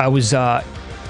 [0.00, 0.64] I was uh,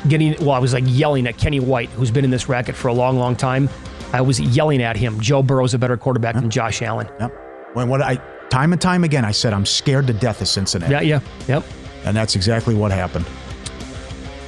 [0.08, 2.88] getting, well, I was like yelling at Kenny White, who's been in this racket for
[2.88, 3.68] a long, long time.
[4.12, 5.20] I was yelling at him.
[5.20, 7.08] Joe Burrow's a better quarterback than Josh Allen.
[7.20, 7.32] Yep.
[7.74, 8.16] When what I
[8.48, 10.92] time and time again, I said I'm scared to death of Cincinnati.
[10.92, 11.64] Yeah, yeah, yep.
[12.04, 13.26] And that's exactly what happened.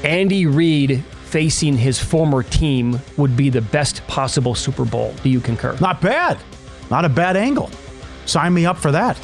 [0.03, 5.15] Andy Reid facing his former team would be the best possible Super Bowl.
[5.23, 5.77] Do you concur?
[5.81, 6.39] Not bad.
[6.91, 7.71] Not a bad angle.
[8.27, 9.17] Sign me up for that.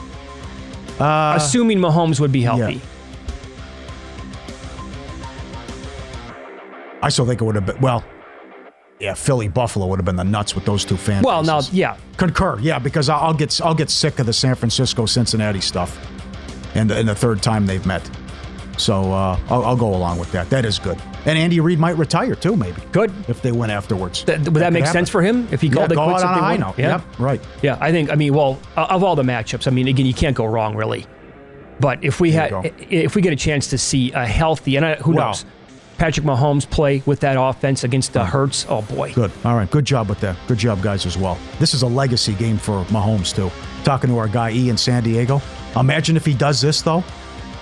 [1.00, 2.74] Uh, Assuming Mahomes would be healthy.
[2.74, 2.80] Yeah.
[7.02, 8.04] I still think it would have been well.
[9.00, 11.24] Yeah, Philly Buffalo would have been the nuts with those two fans.
[11.24, 12.58] Well, now, yeah, concur.
[12.58, 16.04] Yeah, because I'll get I'll get sick of the San Francisco Cincinnati stuff,
[16.74, 18.08] and the, and the third time they've met.
[18.76, 20.48] So uh, I'll, I'll, go along with that.
[20.50, 21.00] That is good.
[21.26, 22.80] And Andy Reid might retire too, maybe.
[22.92, 24.22] Good if they win afterwards.
[24.22, 25.00] Th- would that, that make happen.
[25.00, 26.22] sense for him if he called yeah, it go quits?
[26.22, 26.60] Out on a high win?
[26.60, 26.78] note.
[26.78, 26.90] Yeah.
[26.90, 27.40] Yep, right.
[27.62, 28.10] Yeah, I think.
[28.10, 31.06] I mean, well, of all the matchups, I mean, again, you can't go wrong, really.
[31.80, 34.94] But if we had, if we get a chance to see a healthy, and I,
[34.96, 35.44] who well, knows,
[35.98, 38.64] Patrick Mahomes play with that offense against the Hurts.
[38.68, 39.12] Oh boy.
[39.12, 39.32] Good.
[39.44, 39.68] All right.
[39.70, 40.36] Good job with that.
[40.46, 41.36] Good job, guys, as well.
[41.58, 43.50] This is a legacy game for Mahomes too.
[43.84, 45.42] Talking to our guy E in San Diego.
[45.76, 47.02] Imagine if he does this though.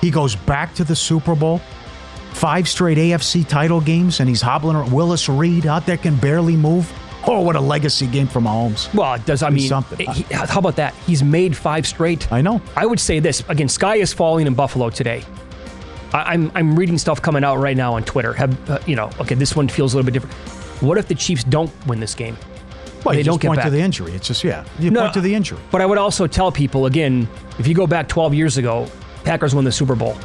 [0.03, 1.59] He goes back to the Super Bowl,
[2.32, 4.93] five straight AFC title games, and he's hobbling around.
[4.93, 6.93] Willis Reed out there can barely move.
[7.28, 8.93] Oh, what a legacy game for Mahomes.
[8.95, 10.09] Well, it does I mean something?
[10.12, 10.95] He, how about that?
[11.07, 12.30] He's made five straight.
[12.30, 12.61] I know.
[12.76, 13.68] I would say this again.
[13.68, 15.24] Sky is falling in Buffalo today.
[16.17, 18.33] I, am I'm reading stuff coming out right now on Twitter.
[18.33, 19.11] Have uh, you know?
[19.21, 20.35] Okay, this one feels a little bit different.
[20.83, 22.37] What if the Chiefs don't win this game?
[23.05, 23.67] Well, they you don't just point back.
[23.67, 24.12] to the injury.
[24.12, 25.59] It's just yeah, you No, point to the injury.
[25.71, 28.89] But I would also tell people again, if you go back 12 years ago,
[29.25, 30.17] Packers won the Super Bowl.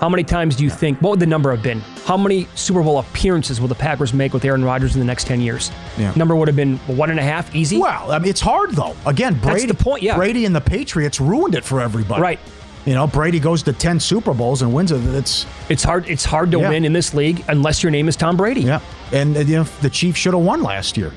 [0.00, 1.00] How many times do you think?
[1.00, 1.80] What would the number have been?
[2.04, 5.26] How many Super Bowl appearances will the Packers make with Aaron Rodgers in the next
[5.26, 5.70] 10 years?
[5.96, 6.12] Yeah.
[6.16, 7.78] Number would have been one and a half, easy.
[7.78, 8.94] Well, I mean, it's hard though.
[9.06, 9.66] Again, Brady.
[9.66, 10.02] That's the point.
[10.02, 10.16] Yeah.
[10.16, 12.20] Brady and the Patriots ruined it for everybody.
[12.20, 12.38] Right.
[12.86, 15.02] You know, Brady goes to ten Super Bowls and wins it.
[15.14, 16.08] It's it's hard.
[16.08, 16.68] It's hard to Yeah.
[16.70, 18.60] win in this league unless your name is Tom Brady.
[18.62, 18.78] Yeah,
[19.12, 21.12] and you know the Chiefs should have won last year.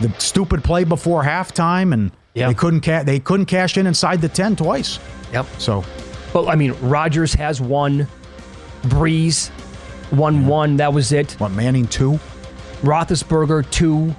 [0.00, 4.28] The stupid play before halftime, and they couldn't ca- they couldn't cash in inside the
[4.28, 5.00] ten twice.
[5.32, 5.46] Yep.
[5.58, 5.84] So,
[6.32, 8.06] Well, I mean, Rodgers has one.
[8.84, 9.50] Brees
[10.12, 10.76] won one.
[10.76, 11.32] That was it.
[11.38, 12.20] What Manning two?
[12.82, 14.14] Roethlisberger two.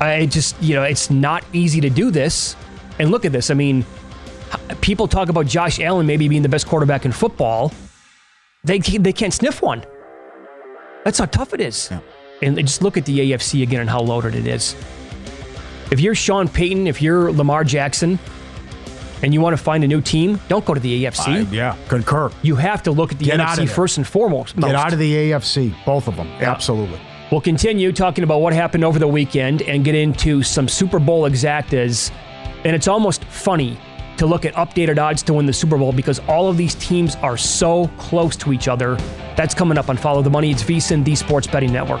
[0.00, 2.56] I just you know it's not easy to do this.
[2.98, 3.50] And look at this.
[3.50, 3.84] I mean,
[4.80, 7.72] people talk about Josh Allen maybe being the best quarterback in football.
[8.64, 9.84] They can't- they can't sniff one.
[11.04, 11.90] That's how tough it is.
[12.42, 14.74] And just look at the AFC again and how loaded it is.
[15.90, 18.18] If you're Sean Payton, if you're Lamar Jackson,
[19.22, 21.32] and you want to find a new team, don't go to the AFC.
[21.32, 22.30] I- yeah, concur.
[22.42, 24.56] You have to look at the Get NFC first and foremost.
[24.60, 26.28] Get out of the AFC, both of them.
[26.40, 27.00] Absolutely.
[27.30, 31.22] We'll continue talking about what happened over the weekend and get into some Super Bowl
[31.22, 32.10] exactas.
[32.64, 33.78] And it's almost funny
[34.18, 37.16] to look at updated odds to win the Super Bowl because all of these teams
[37.16, 38.96] are so close to each other.
[39.36, 40.50] That's coming up on Follow the Money.
[40.50, 42.00] It's VSIN, the Sports Betting Network.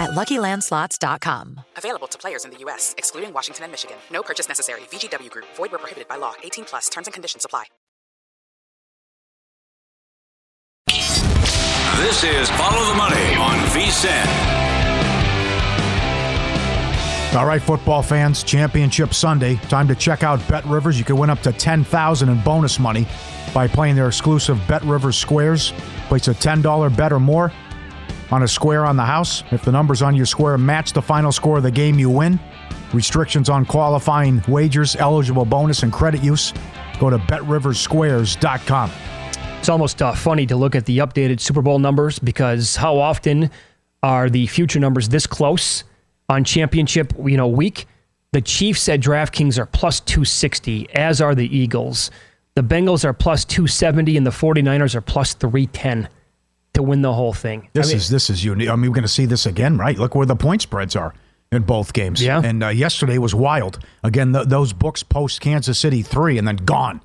[0.00, 1.60] at LuckyLandSlots.com.
[1.76, 3.98] Available to players in the U.S., excluding Washington and Michigan.
[4.10, 4.80] No purchase necessary.
[4.90, 5.46] VGW Group.
[5.54, 6.32] Void where prohibited by law.
[6.42, 6.88] 18 plus.
[6.88, 7.64] Terms and conditions apply.
[12.00, 14.26] This is Follow the Money on VSIN.
[17.36, 19.56] All right, football fans, Championship Sunday.
[19.68, 20.98] Time to check out Bet Rivers.
[20.98, 23.06] You can win up to 10000 in bonus money
[23.54, 25.72] by playing their exclusive Bet Rivers squares.
[26.08, 27.52] Place a $10 bet or more
[28.30, 29.42] on a square on the house.
[29.50, 32.38] If the numbers on your square match the final score of the game, you win.
[32.92, 36.52] Restrictions on qualifying wagers, eligible bonus, and credit use.
[36.98, 38.90] Go to betriversquares.com.
[39.58, 43.50] It's almost uh, funny to look at the updated Super Bowl numbers because how often
[44.02, 45.84] are the future numbers this close
[46.28, 47.86] on championship you know week?
[48.32, 52.10] The Chiefs at DraftKings are plus 260, as are the Eagles.
[52.54, 56.08] The Bengals are plus 270, and the 49ers are plus 310
[56.74, 57.68] to win the whole thing.
[57.72, 58.68] This I mean, is this is unique.
[58.68, 59.98] I mean, we're going to see this again, right?
[59.98, 61.14] Look where the point spreads are
[61.52, 62.22] in both games.
[62.22, 62.40] Yeah.
[62.42, 63.78] And uh, yesterday was wild.
[64.04, 67.00] Again, th- those books post Kansas City three and then gone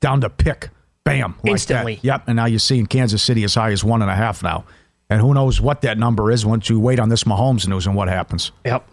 [0.00, 0.70] down to pick.
[1.04, 1.34] Bam.
[1.42, 1.94] Like Instantly.
[1.96, 2.04] That.
[2.04, 2.22] Yep.
[2.28, 4.64] And now you're seeing Kansas City as high as one and a half now.
[5.08, 7.96] And who knows what that number is once you wait on this Mahomes news and
[7.96, 8.52] what happens.
[8.64, 8.88] Yep.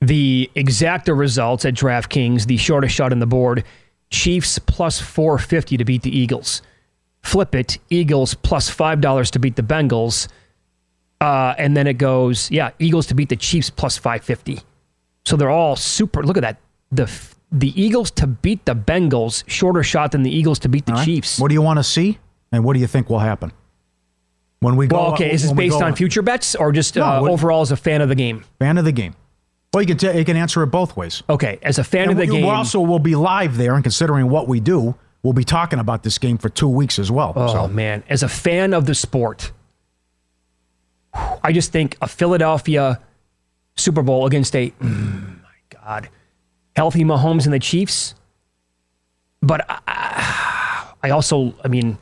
[0.00, 3.64] The exacta results at DraftKings, the shortest shot on the board,
[4.10, 6.60] Chiefs plus 450 to beat the Eagles.
[7.24, 10.28] Flip it, Eagles plus $5 to beat the Bengals.
[11.20, 14.60] Uh, and then it goes, yeah, Eagles to beat the Chiefs plus 550.
[15.24, 16.22] So they're all super.
[16.22, 16.58] Look at that.
[16.92, 17.10] The
[17.50, 21.04] the Eagles to beat the Bengals, shorter shot than the Eagles to beat the right?
[21.04, 21.38] Chiefs.
[21.38, 22.18] What do you want to see?
[22.52, 23.52] And what do you think will happen?
[24.60, 27.20] When we go Well, okay, is this based on future bets or just No, uh,
[27.22, 28.44] what- overall as a fan of the game?
[28.58, 29.14] Fan of the game.
[29.72, 31.22] Well, you can, t- you can answer it both ways.
[31.30, 32.44] Okay, as a fan And of the we, game.
[32.44, 34.94] we also will be live there, and considering what we do,
[35.24, 37.32] we'll be talking about this game for two weeks as well.
[37.34, 37.68] Oh so.
[37.68, 39.50] man, as a fan of the sport,
[41.42, 43.00] I just think a Philadelphia
[43.74, 46.08] Super Bowl against a mm, my God,
[46.76, 48.14] healthy Mahomes and the Chiefs.
[49.42, 51.98] But I, I also, I mean,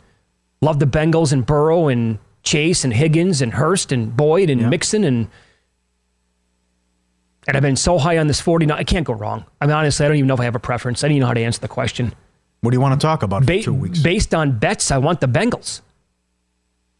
[0.60, 5.04] love the Bengals and Burrow and Chase and Higgins and Hurst and Boyd and Mixon
[5.04, 5.28] and
[7.46, 8.76] and I've been so high on this 49.
[8.76, 9.44] I can't go wrong.
[9.60, 11.02] I mean, honestly, I don't even know if I have a preference.
[11.02, 12.14] I don't even know how to answer the question.
[12.62, 13.98] What do you want to talk about for Ba- two weeks?
[13.98, 15.82] Based on bets, I want the Bengals.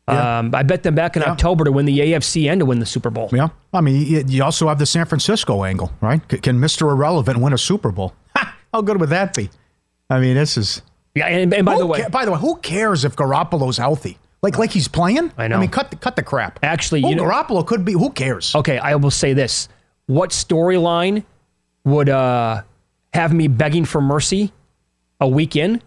[0.08, 2.86] Um, I bet them back in October to win the AFC and to win the
[2.86, 3.30] Super Bowl.
[3.32, 3.48] Yeah.
[3.72, 6.20] I mean, you, also have the San Francisco angle, right?
[6.28, 6.90] Can Mr.
[6.90, 8.12] Irrelevant win a Super Bowl?
[8.36, 8.56] Ha!
[8.72, 9.50] How good would that be?
[10.10, 10.82] I mean, this is.
[11.14, 13.76] Yeah, and, and by Who the way, ca- by the way, who cares if Garoppolo's
[13.76, 14.18] healthy?
[14.42, 15.30] Like, like he's playing?
[15.38, 15.56] I know.
[15.56, 16.58] I mean, cut the, cut the crap.
[16.62, 17.92] Actually, Who you know, Garoppolo could be.
[17.92, 18.54] Who cares?
[18.56, 19.68] okay, I will say this:
[20.06, 21.24] what storyline
[21.84, 22.62] would uh,
[23.12, 24.52] have me begging for mercy
[25.22, 25.80] a week in?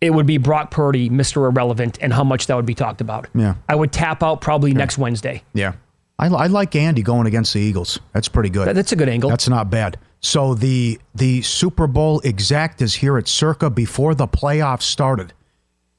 [0.00, 1.48] It would be Brock Purdy, Mr.
[1.50, 3.26] Irrelevant, and how much that would be talked about.
[3.34, 3.54] Yeah.
[3.68, 5.42] I would tap out probably next Wednesday.
[5.54, 5.74] Yeah.
[6.18, 7.98] I, I like Andy going against the Eagles.
[8.12, 8.68] That's pretty good.
[8.68, 9.30] That- that's a good angle.
[9.30, 9.98] That's not bad.
[10.20, 15.34] So the the Super Bowl exact is here at Circa before the playoffs started.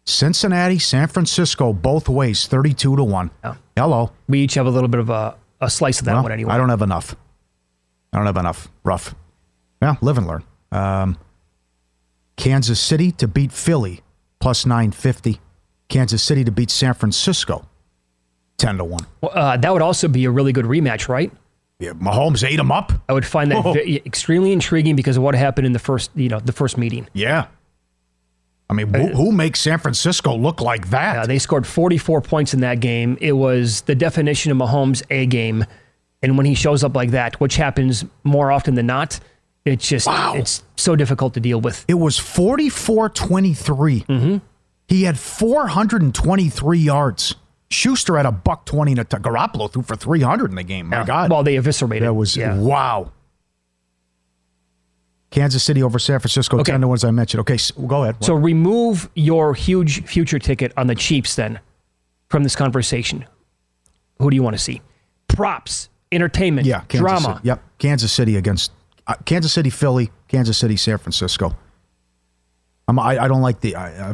[0.05, 3.29] Cincinnati, San Francisco, both ways, thirty-two to one.
[3.75, 4.11] Hello.
[4.27, 6.53] We each have a little bit of a, a slice of that Well, one anyway.
[6.53, 7.15] I don't have enough.
[8.13, 8.67] I don't have enough.
[8.83, 9.13] Rough.
[9.81, 10.43] Yeah, live and learn.
[10.71, 11.17] Um,
[12.37, 14.01] Kansas City to beat Philly,
[14.39, 15.39] plus 950.
[15.87, 17.65] Kansas City to beat San Francisco,
[18.57, 18.99] 10 to 1.
[19.21, 21.31] Well, Uh, that would also be a really good rematch, right?
[21.79, 22.93] Yeah, Mahomes ate him up.
[23.09, 23.73] I would find that Whoa.
[23.73, 27.07] ve- extremely intriguing because of what happened in the first, you know, the first meeting.
[27.13, 27.47] Yeah.
[28.69, 31.17] I mean, who, who makes San Francisco look like that?
[31.17, 33.17] Uh, they scored 44 points in that game.
[33.21, 35.65] It was the definition of Mahomes' A game.
[36.23, 39.19] And when he shows up like that, which happens more often than not,
[39.65, 41.83] it's just it's so difficult to deal with.
[41.87, 44.01] It was 44 23.
[44.01, 44.37] Mm-hmm.
[44.87, 47.35] He had 423 yards.
[47.71, 50.87] Schuster had a buck 20 to t- Garoppolo threw for 300 in the game.
[50.87, 51.31] My God.
[51.31, 52.07] Well, they eviscerated.
[52.07, 52.55] That was, yeah.
[52.55, 53.11] wow.
[55.31, 56.71] Kansas City over San Francisco, Okay.
[56.71, 57.41] 10 to 1, as I mentioned.
[57.41, 58.23] Okay, so, go ahead.
[58.23, 61.59] So remove your huge future ticket on the Chiefs then
[62.29, 63.25] from this conversation.
[64.19, 64.81] Who do you want to see?
[65.27, 67.35] Props, entertainment, yeah, Kansas drama.
[67.37, 67.47] City.
[67.47, 68.71] Yep, Kansas City against
[69.07, 71.55] uh, Kansas City, Philly, Kansas City, San Francisco.
[72.87, 74.13] I'm, I, I don't like the I, uh,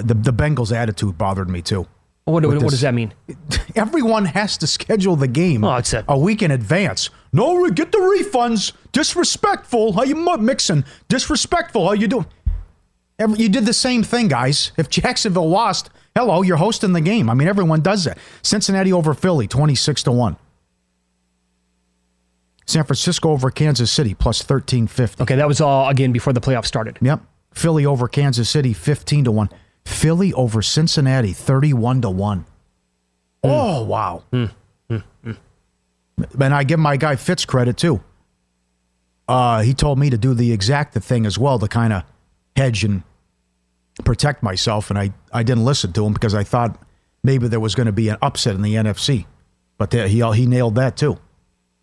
[0.00, 1.86] the the Bengals' attitude bothered me too.
[2.26, 3.12] What, With what does that mean?
[3.74, 7.10] Everyone has to schedule the game Oh, it's a- a week in advance.
[7.34, 8.72] No, get the refunds.
[8.92, 9.92] Disrespectful.
[9.92, 10.84] How you mixing?
[11.08, 11.86] Disrespectful.
[11.86, 12.26] How you doing?
[13.18, 14.72] Every, you did the same thing, guys.
[14.78, 17.28] If Jacksonville lost, Hello, you're hosting the game.
[17.28, 18.18] I mean, everyone does that.
[18.42, 20.36] Cincinnati over Philly, 26 to 1.
[22.66, 25.22] San Francisco over Kansas City, plus 1350.
[25.22, 26.98] Okay, that was all, again, before the playoffs started.
[27.00, 27.20] Yep.
[27.52, 29.50] Philly over Kansas City, 15 to 1.
[29.84, 32.46] Philly over Cincinnati, 31 to 1.
[33.44, 34.22] Oh, wow.
[34.32, 34.50] Mm.
[34.90, 35.36] Mm.
[36.40, 38.02] And I give my guy Fitz credit too.
[39.28, 42.04] Uh, he told me to do the exact thing as well to kind of
[42.56, 43.02] hedge and
[44.04, 46.80] protect myself, and I, I didn't listen to him because I thought
[47.22, 49.26] maybe there was going to be an upset in the NFC.
[49.76, 51.18] But the, he he nailed that too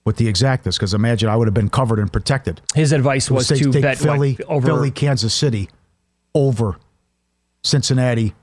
[0.06, 2.62] with the exactness because imagine I would have been covered and protected.
[2.76, 5.70] His advice was to bet Philly, over Philly, Kansas City
[6.34, 6.78] over
[7.64, 8.34] Cincinnati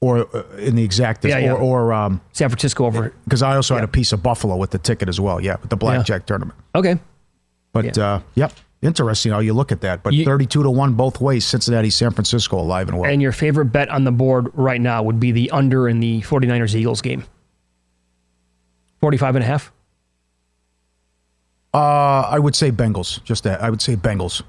[0.00, 1.52] or uh, in the exactness Yeah, yeah.
[1.52, 3.12] or, or um, San Francisco over.
[3.24, 5.40] because I also had a piece of Buffalo with the ticket as well.
[5.40, 6.58] Yeah, with the blackjack tournament.
[6.74, 6.98] Okay.
[7.72, 8.52] But uh, yep,
[8.82, 10.02] interesting how you look at that.
[10.02, 13.10] But You- 32 to 1 both ways, Cincinnati, San Francisco alive and well.
[13.10, 16.20] And your favorite bet on the board right now would be the under in the
[16.22, 17.24] 49ers Eagles game.
[19.00, 19.72] 45 and a half.
[21.74, 23.22] Uh, I would say Bengals.
[23.24, 23.62] Just that.
[23.62, 24.42] I would say Bengals.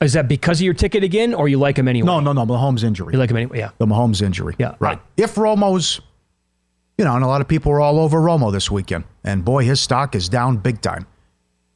[0.00, 2.06] Is that because of your ticket again, or you like him anyway?
[2.06, 2.44] No, no, no.
[2.44, 3.14] Mahomes injury.
[3.14, 3.70] You like him anyway, yeah.
[3.78, 4.54] The Mahomes injury.
[4.58, 4.74] Yeah.
[4.78, 5.00] Right.
[5.16, 6.00] If Romo's,
[6.98, 9.64] you know, and a lot of people were all over Romo this weekend, and boy,
[9.64, 11.06] his stock is down big time.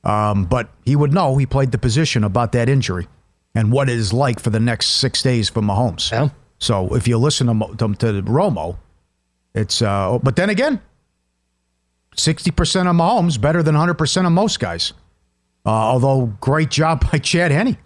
[0.04, 3.06] Um, but he would know he played the position about that injury
[3.54, 6.10] and what it is like for the next six days for Mahomes.
[6.10, 6.28] Yeah.
[6.58, 8.76] So if you listen to, to, to Romo,
[9.54, 10.80] it's, uh, but then again,
[12.20, 14.92] 60% of Mahomes better than 100% of most guys.
[15.66, 17.76] Uh, although, great job by Chad Henne.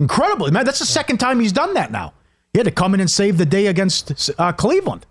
[0.00, 0.64] Incredibly, man.
[0.64, 2.12] That's the second time he's done that now.
[2.52, 5.06] He had to come in and save the day against uh, Cleveland.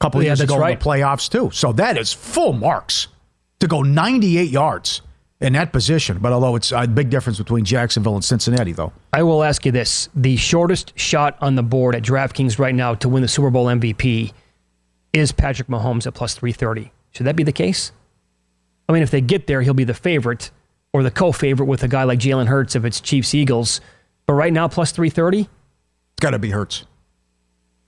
[0.00, 0.72] A couple Yeah, years ago right.
[0.72, 1.50] in the playoffs, too.
[1.52, 3.08] So that is full marks
[3.60, 5.02] to go 98 yards
[5.40, 6.18] in that position.
[6.18, 8.92] But although it's a big difference between Jacksonville and Cincinnati, though.
[9.12, 12.94] I will ask you this: the shortest shot on the board at DraftKings right now
[12.96, 14.32] to win the Super Bowl MVP
[15.12, 16.92] is Patrick Mahomes at plus 330.
[17.12, 17.92] Should that be the case?
[18.88, 20.50] I mean, if they get there, he'll be the favorite
[20.92, 23.80] or the co-favorite with a guy like Jalen Hurts if it's Chiefs Eagles.
[24.26, 25.40] But right now, plus 330.
[25.40, 25.48] It's
[26.20, 26.84] got to be Hurts.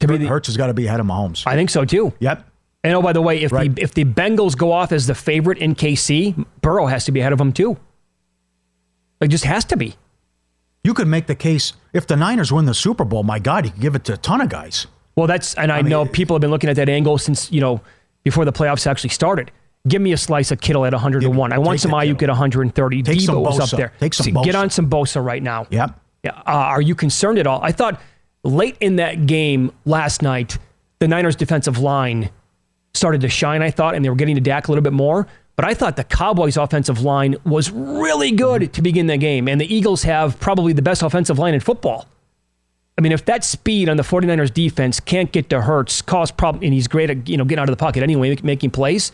[0.00, 1.46] To be the, Hurts has got to be ahead of Mahomes.
[1.46, 2.12] I think so too.
[2.18, 2.46] Yep.
[2.82, 5.58] And oh, by the way, if the if the Bengals go off as the favorite
[5.58, 7.78] in KC, Burrow has to be ahead of them too.
[9.20, 9.94] It just has to be.
[10.82, 13.70] You could make the case if the Niners win the Super Bowl, my God, you
[13.70, 14.86] could give it to a ton of guys.
[15.16, 17.80] Well, that's and I, know people have been looking at that angle since you know
[18.24, 19.50] before the playoffs actually started.
[19.86, 21.26] Give me a slice of Kittle at 100 to.
[21.26, 23.02] I want some Aiyuk at 130.
[23.02, 23.92] Take Deebo up there.
[24.00, 25.66] Take some See, Get on some Bosa right now.
[25.70, 26.00] Yep.
[26.22, 26.30] Yeah.
[26.30, 27.60] Uh, are you concerned at all?
[27.62, 28.00] I thought
[28.44, 30.56] late in that game last night,
[31.00, 32.30] the Niners' defensive line
[32.94, 33.60] started to shine.
[33.60, 35.26] I thought, and they were getting to Dak a little bit more.
[35.56, 39.60] But I thought the Cowboys' offensive line was really good to begin the game, and
[39.60, 42.06] the Eagles have probably the best offensive line in football.
[42.96, 46.62] I mean, if that speed on the 49ers defense can't get to Hurts, cause problem,
[46.62, 49.10] and he's great at you know getting out of the pocket anyway, making plays.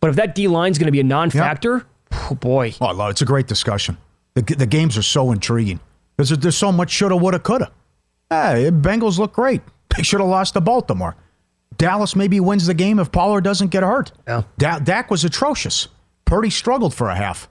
[0.00, 1.86] But if that D line's going to be a non-factor,
[2.30, 3.96] oh boy, Oh, Lord, it's a great discussion.
[4.34, 5.80] The, the games are so intriguing.
[6.16, 7.70] There's, there's so much shoulda, woulda, coulda.
[8.30, 9.62] Hey, Bengals look great.
[9.96, 11.16] They should have lost to Baltimore.
[11.78, 14.12] Dallas maybe wins the game if Pollard doesn't get hurt.
[14.26, 14.42] Yeah.
[14.58, 15.88] Da- Dak was atrocious.
[16.24, 17.48] Purdy struggled for a half.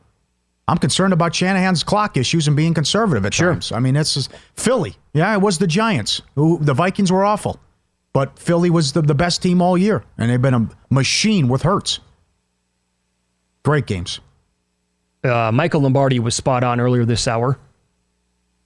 [0.68, 3.72] I'm concerned about Shanahan's clock issues and being conservative at times.
[3.72, 4.96] I mean, it's just Philly.
[5.14, 6.22] Yeah, it was the Giants.
[6.36, 7.60] Who the Vikings were awful,
[8.14, 11.64] but Philly was the, the best team all year, and they've been a machine with
[11.64, 12.00] Hurts.
[13.64, 14.20] Great games.
[15.24, 17.58] uh, Michael Lombardi was spot on earlier this hour.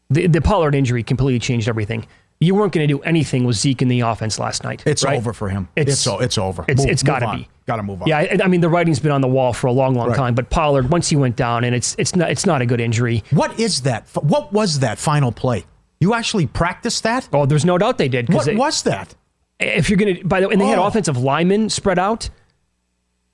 [0.09, 2.05] The, the Pollard injury completely changed everything.
[2.39, 4.83] You weren't going to do anything with Zeke in the offense last night.
[4.85, 5.17] It's right?
[5.17, 5.69] over for him.
[5.75, 6.65] It's It's it's over.
[6.67, 7.47] It's, Move- it's got to be.
[7.65, 8.07] Gotta move on.
[8.07, 10.15] Yeah, I, I mean the writing's been on the wall for a long, long Right.
[10.15, 10.35] time.
[10.35, 13.23] But Pollard, once he went down, and it's it's not it's not a good injury.
[13.31, 14.07] What is that?
[14.21, 15.65] What was that final play?
[15.99, 17.27] You actually practiced that?
[17.33, 18.31] Oh, there's no doubt they did.
[18.33, 19.15] What they- was that?
[19.59, 20.85] If you're gonna, by the way, and they had Oh.
[20.85, 22.29] offensive linemen spread out.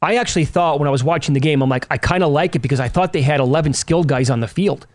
[0.02, 2.56] I actually thought when I was watching the game, I'm like, I kind of like
[2.56, 4.86] it because I thought they had 11 skilled guys on the field.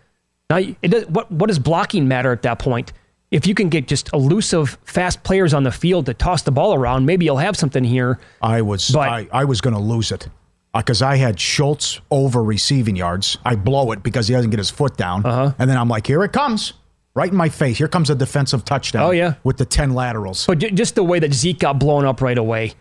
[0.51, 2.93] Now, it does, what what does blocking matter at that point?
[3.31, 6.75] If you can get just elusive, fast players on the field to toss the ball
[6.75, 8.19] around, maybe you'll have something here.
[8.41, 10.29] I was I, I was going to lose it
[10.75, 13.37] because I had Schultz over receiving yards.
[13.45, 15.53] I blow it because he doesn't get his foot down, uh-huh.
[15.59, 16.73] and then I'm like, here it comes,
[17.15, 17.77] right in my face.
[17.79, 19.03] Here comes a defensive touchdown.
[19.03, 19.35] Oh, yeah.
[19.45, 20.47] with the ten laterals.
[20.47, 22.75] But ju- just the way that Zeke got blown up right away.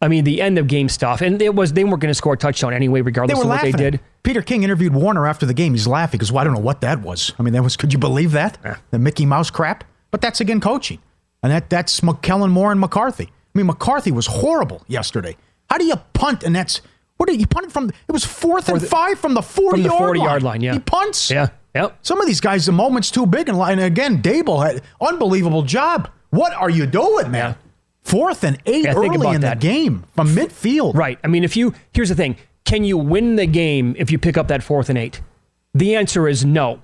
[0.00, 2.34] I mean, the end of game stuff, and it was they weren't going to score
[2.34, 4.00] a touchdown anyway, regardless of what they did.
[4.22, 5.72] Peter King interviewed Warner after the game.
[5.72, 7.32] He's laughing because well, I don't know what that was.
[7.38, 7.76] I mean, that was.
[7.76, 8.58] Could you believe that?
[8.90, 9.84] The Mickey Mouse crap.
[10.10, 11.00] But that's again coaching,
[11.42, 13.24] and that that's McKellen Moore and McCarthy.
[13.24, 15.36] I mean, McCarthy was horrible yesterday.
[15.70, 16.44] How do you punt?
[16.44, 16.82] And that's
[17.16, 17.88] what did you punt from?
[17.88, 20.28] It was fourth and five from the forty From the yard 40 line.
[20.28, 20.72] yard line, yeah.
[20.74, 21.30] he punts.
[21.30, 21.98] Yeah, yep.
[22.02, 26.10] Some of these guys, the moment's too big, and, and again, Daboll had unbelievable job
[26.30, 27.56] What are you doing, man?
[28.04, 29.60] Fourth and eight Yeah, early in that.
[29.60, 30.94] the game from midfield.
[30.94, 31.18] Right.
[31.24, 34.36] I mean, if you here's the thing: can you win the game if you pick
[34.36, 35.20] up that fourth and eight?
[35.74, 36.80] The answer is no.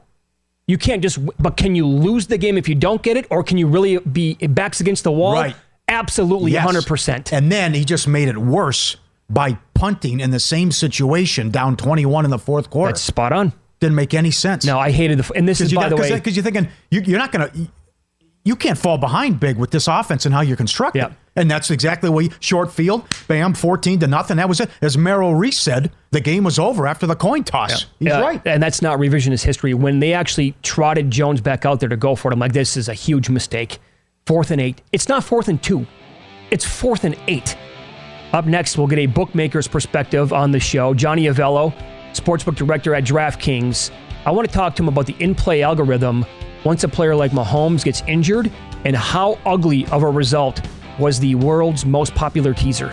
[0.66, 1.18] You can't just.
[1.38, 3.98] But can you lose the game if you don't get it, or can you really
[3.98, 5.34] be backs against the wall?
[5.34, 5.54] Right.
[5.88, 6.64] Absolutely, Yes.
[6.64, 7.32] hundred percent.
[7.32, 8.96] And then he just made it worse
[9.28, 12.92] by punting in the same situation, down 21 in the fourth quarter.
[12.92, 13.52] That's spot on.
[13.80, 14.64] Didn't make any sense.
[14.64, 15.32] No, I hated the.
[15.34, 16.12] And this is by the way.
[16.12, 17.68] because you're thinking you, you're not going to,
[18.44, 20.98] you can't fall behind big with this offense and how you're constructed.
[20.98, 21.12] Yeah.
[21.36, 24.38] And that's exactly what you, short field, bam, 14 to nothing.
[24.38, 24.70] That was it.
[24.82, 27.86] As Merrill Reese said, the game was over after the coin toss.
[27.98, 28.42] He's Yeah, right.
[28.44, 29.74] And that's not revisionist history.
[29.74, 32.76] When they actually trotted Jones back out there to go for it, I'm like, this
[32.76, 33.78] is a huge mistake.
[34.26, 34.82] Fourth and eight.
[34.92, 35.86] It's not fourth and two,
[36.50, 37.56] it's fourth and eight.
[38.32, 40.94] Up next, we'll get a bookmaker's perspective on the show.
[40.94, 41.74] Johnny Avello,
[42.12, 43.90] sportsbook director at DraftKings.
[44.24, 46.24] I want to talk to him about the in play algorithm
[46.64, 48.50] once a player like Mahomes gets injured
[48.84, 50.60] and how ugly of a result
[50.98, 52.92] was the world's most popular teaser.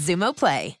[0.01, 0.80] Xumo Play.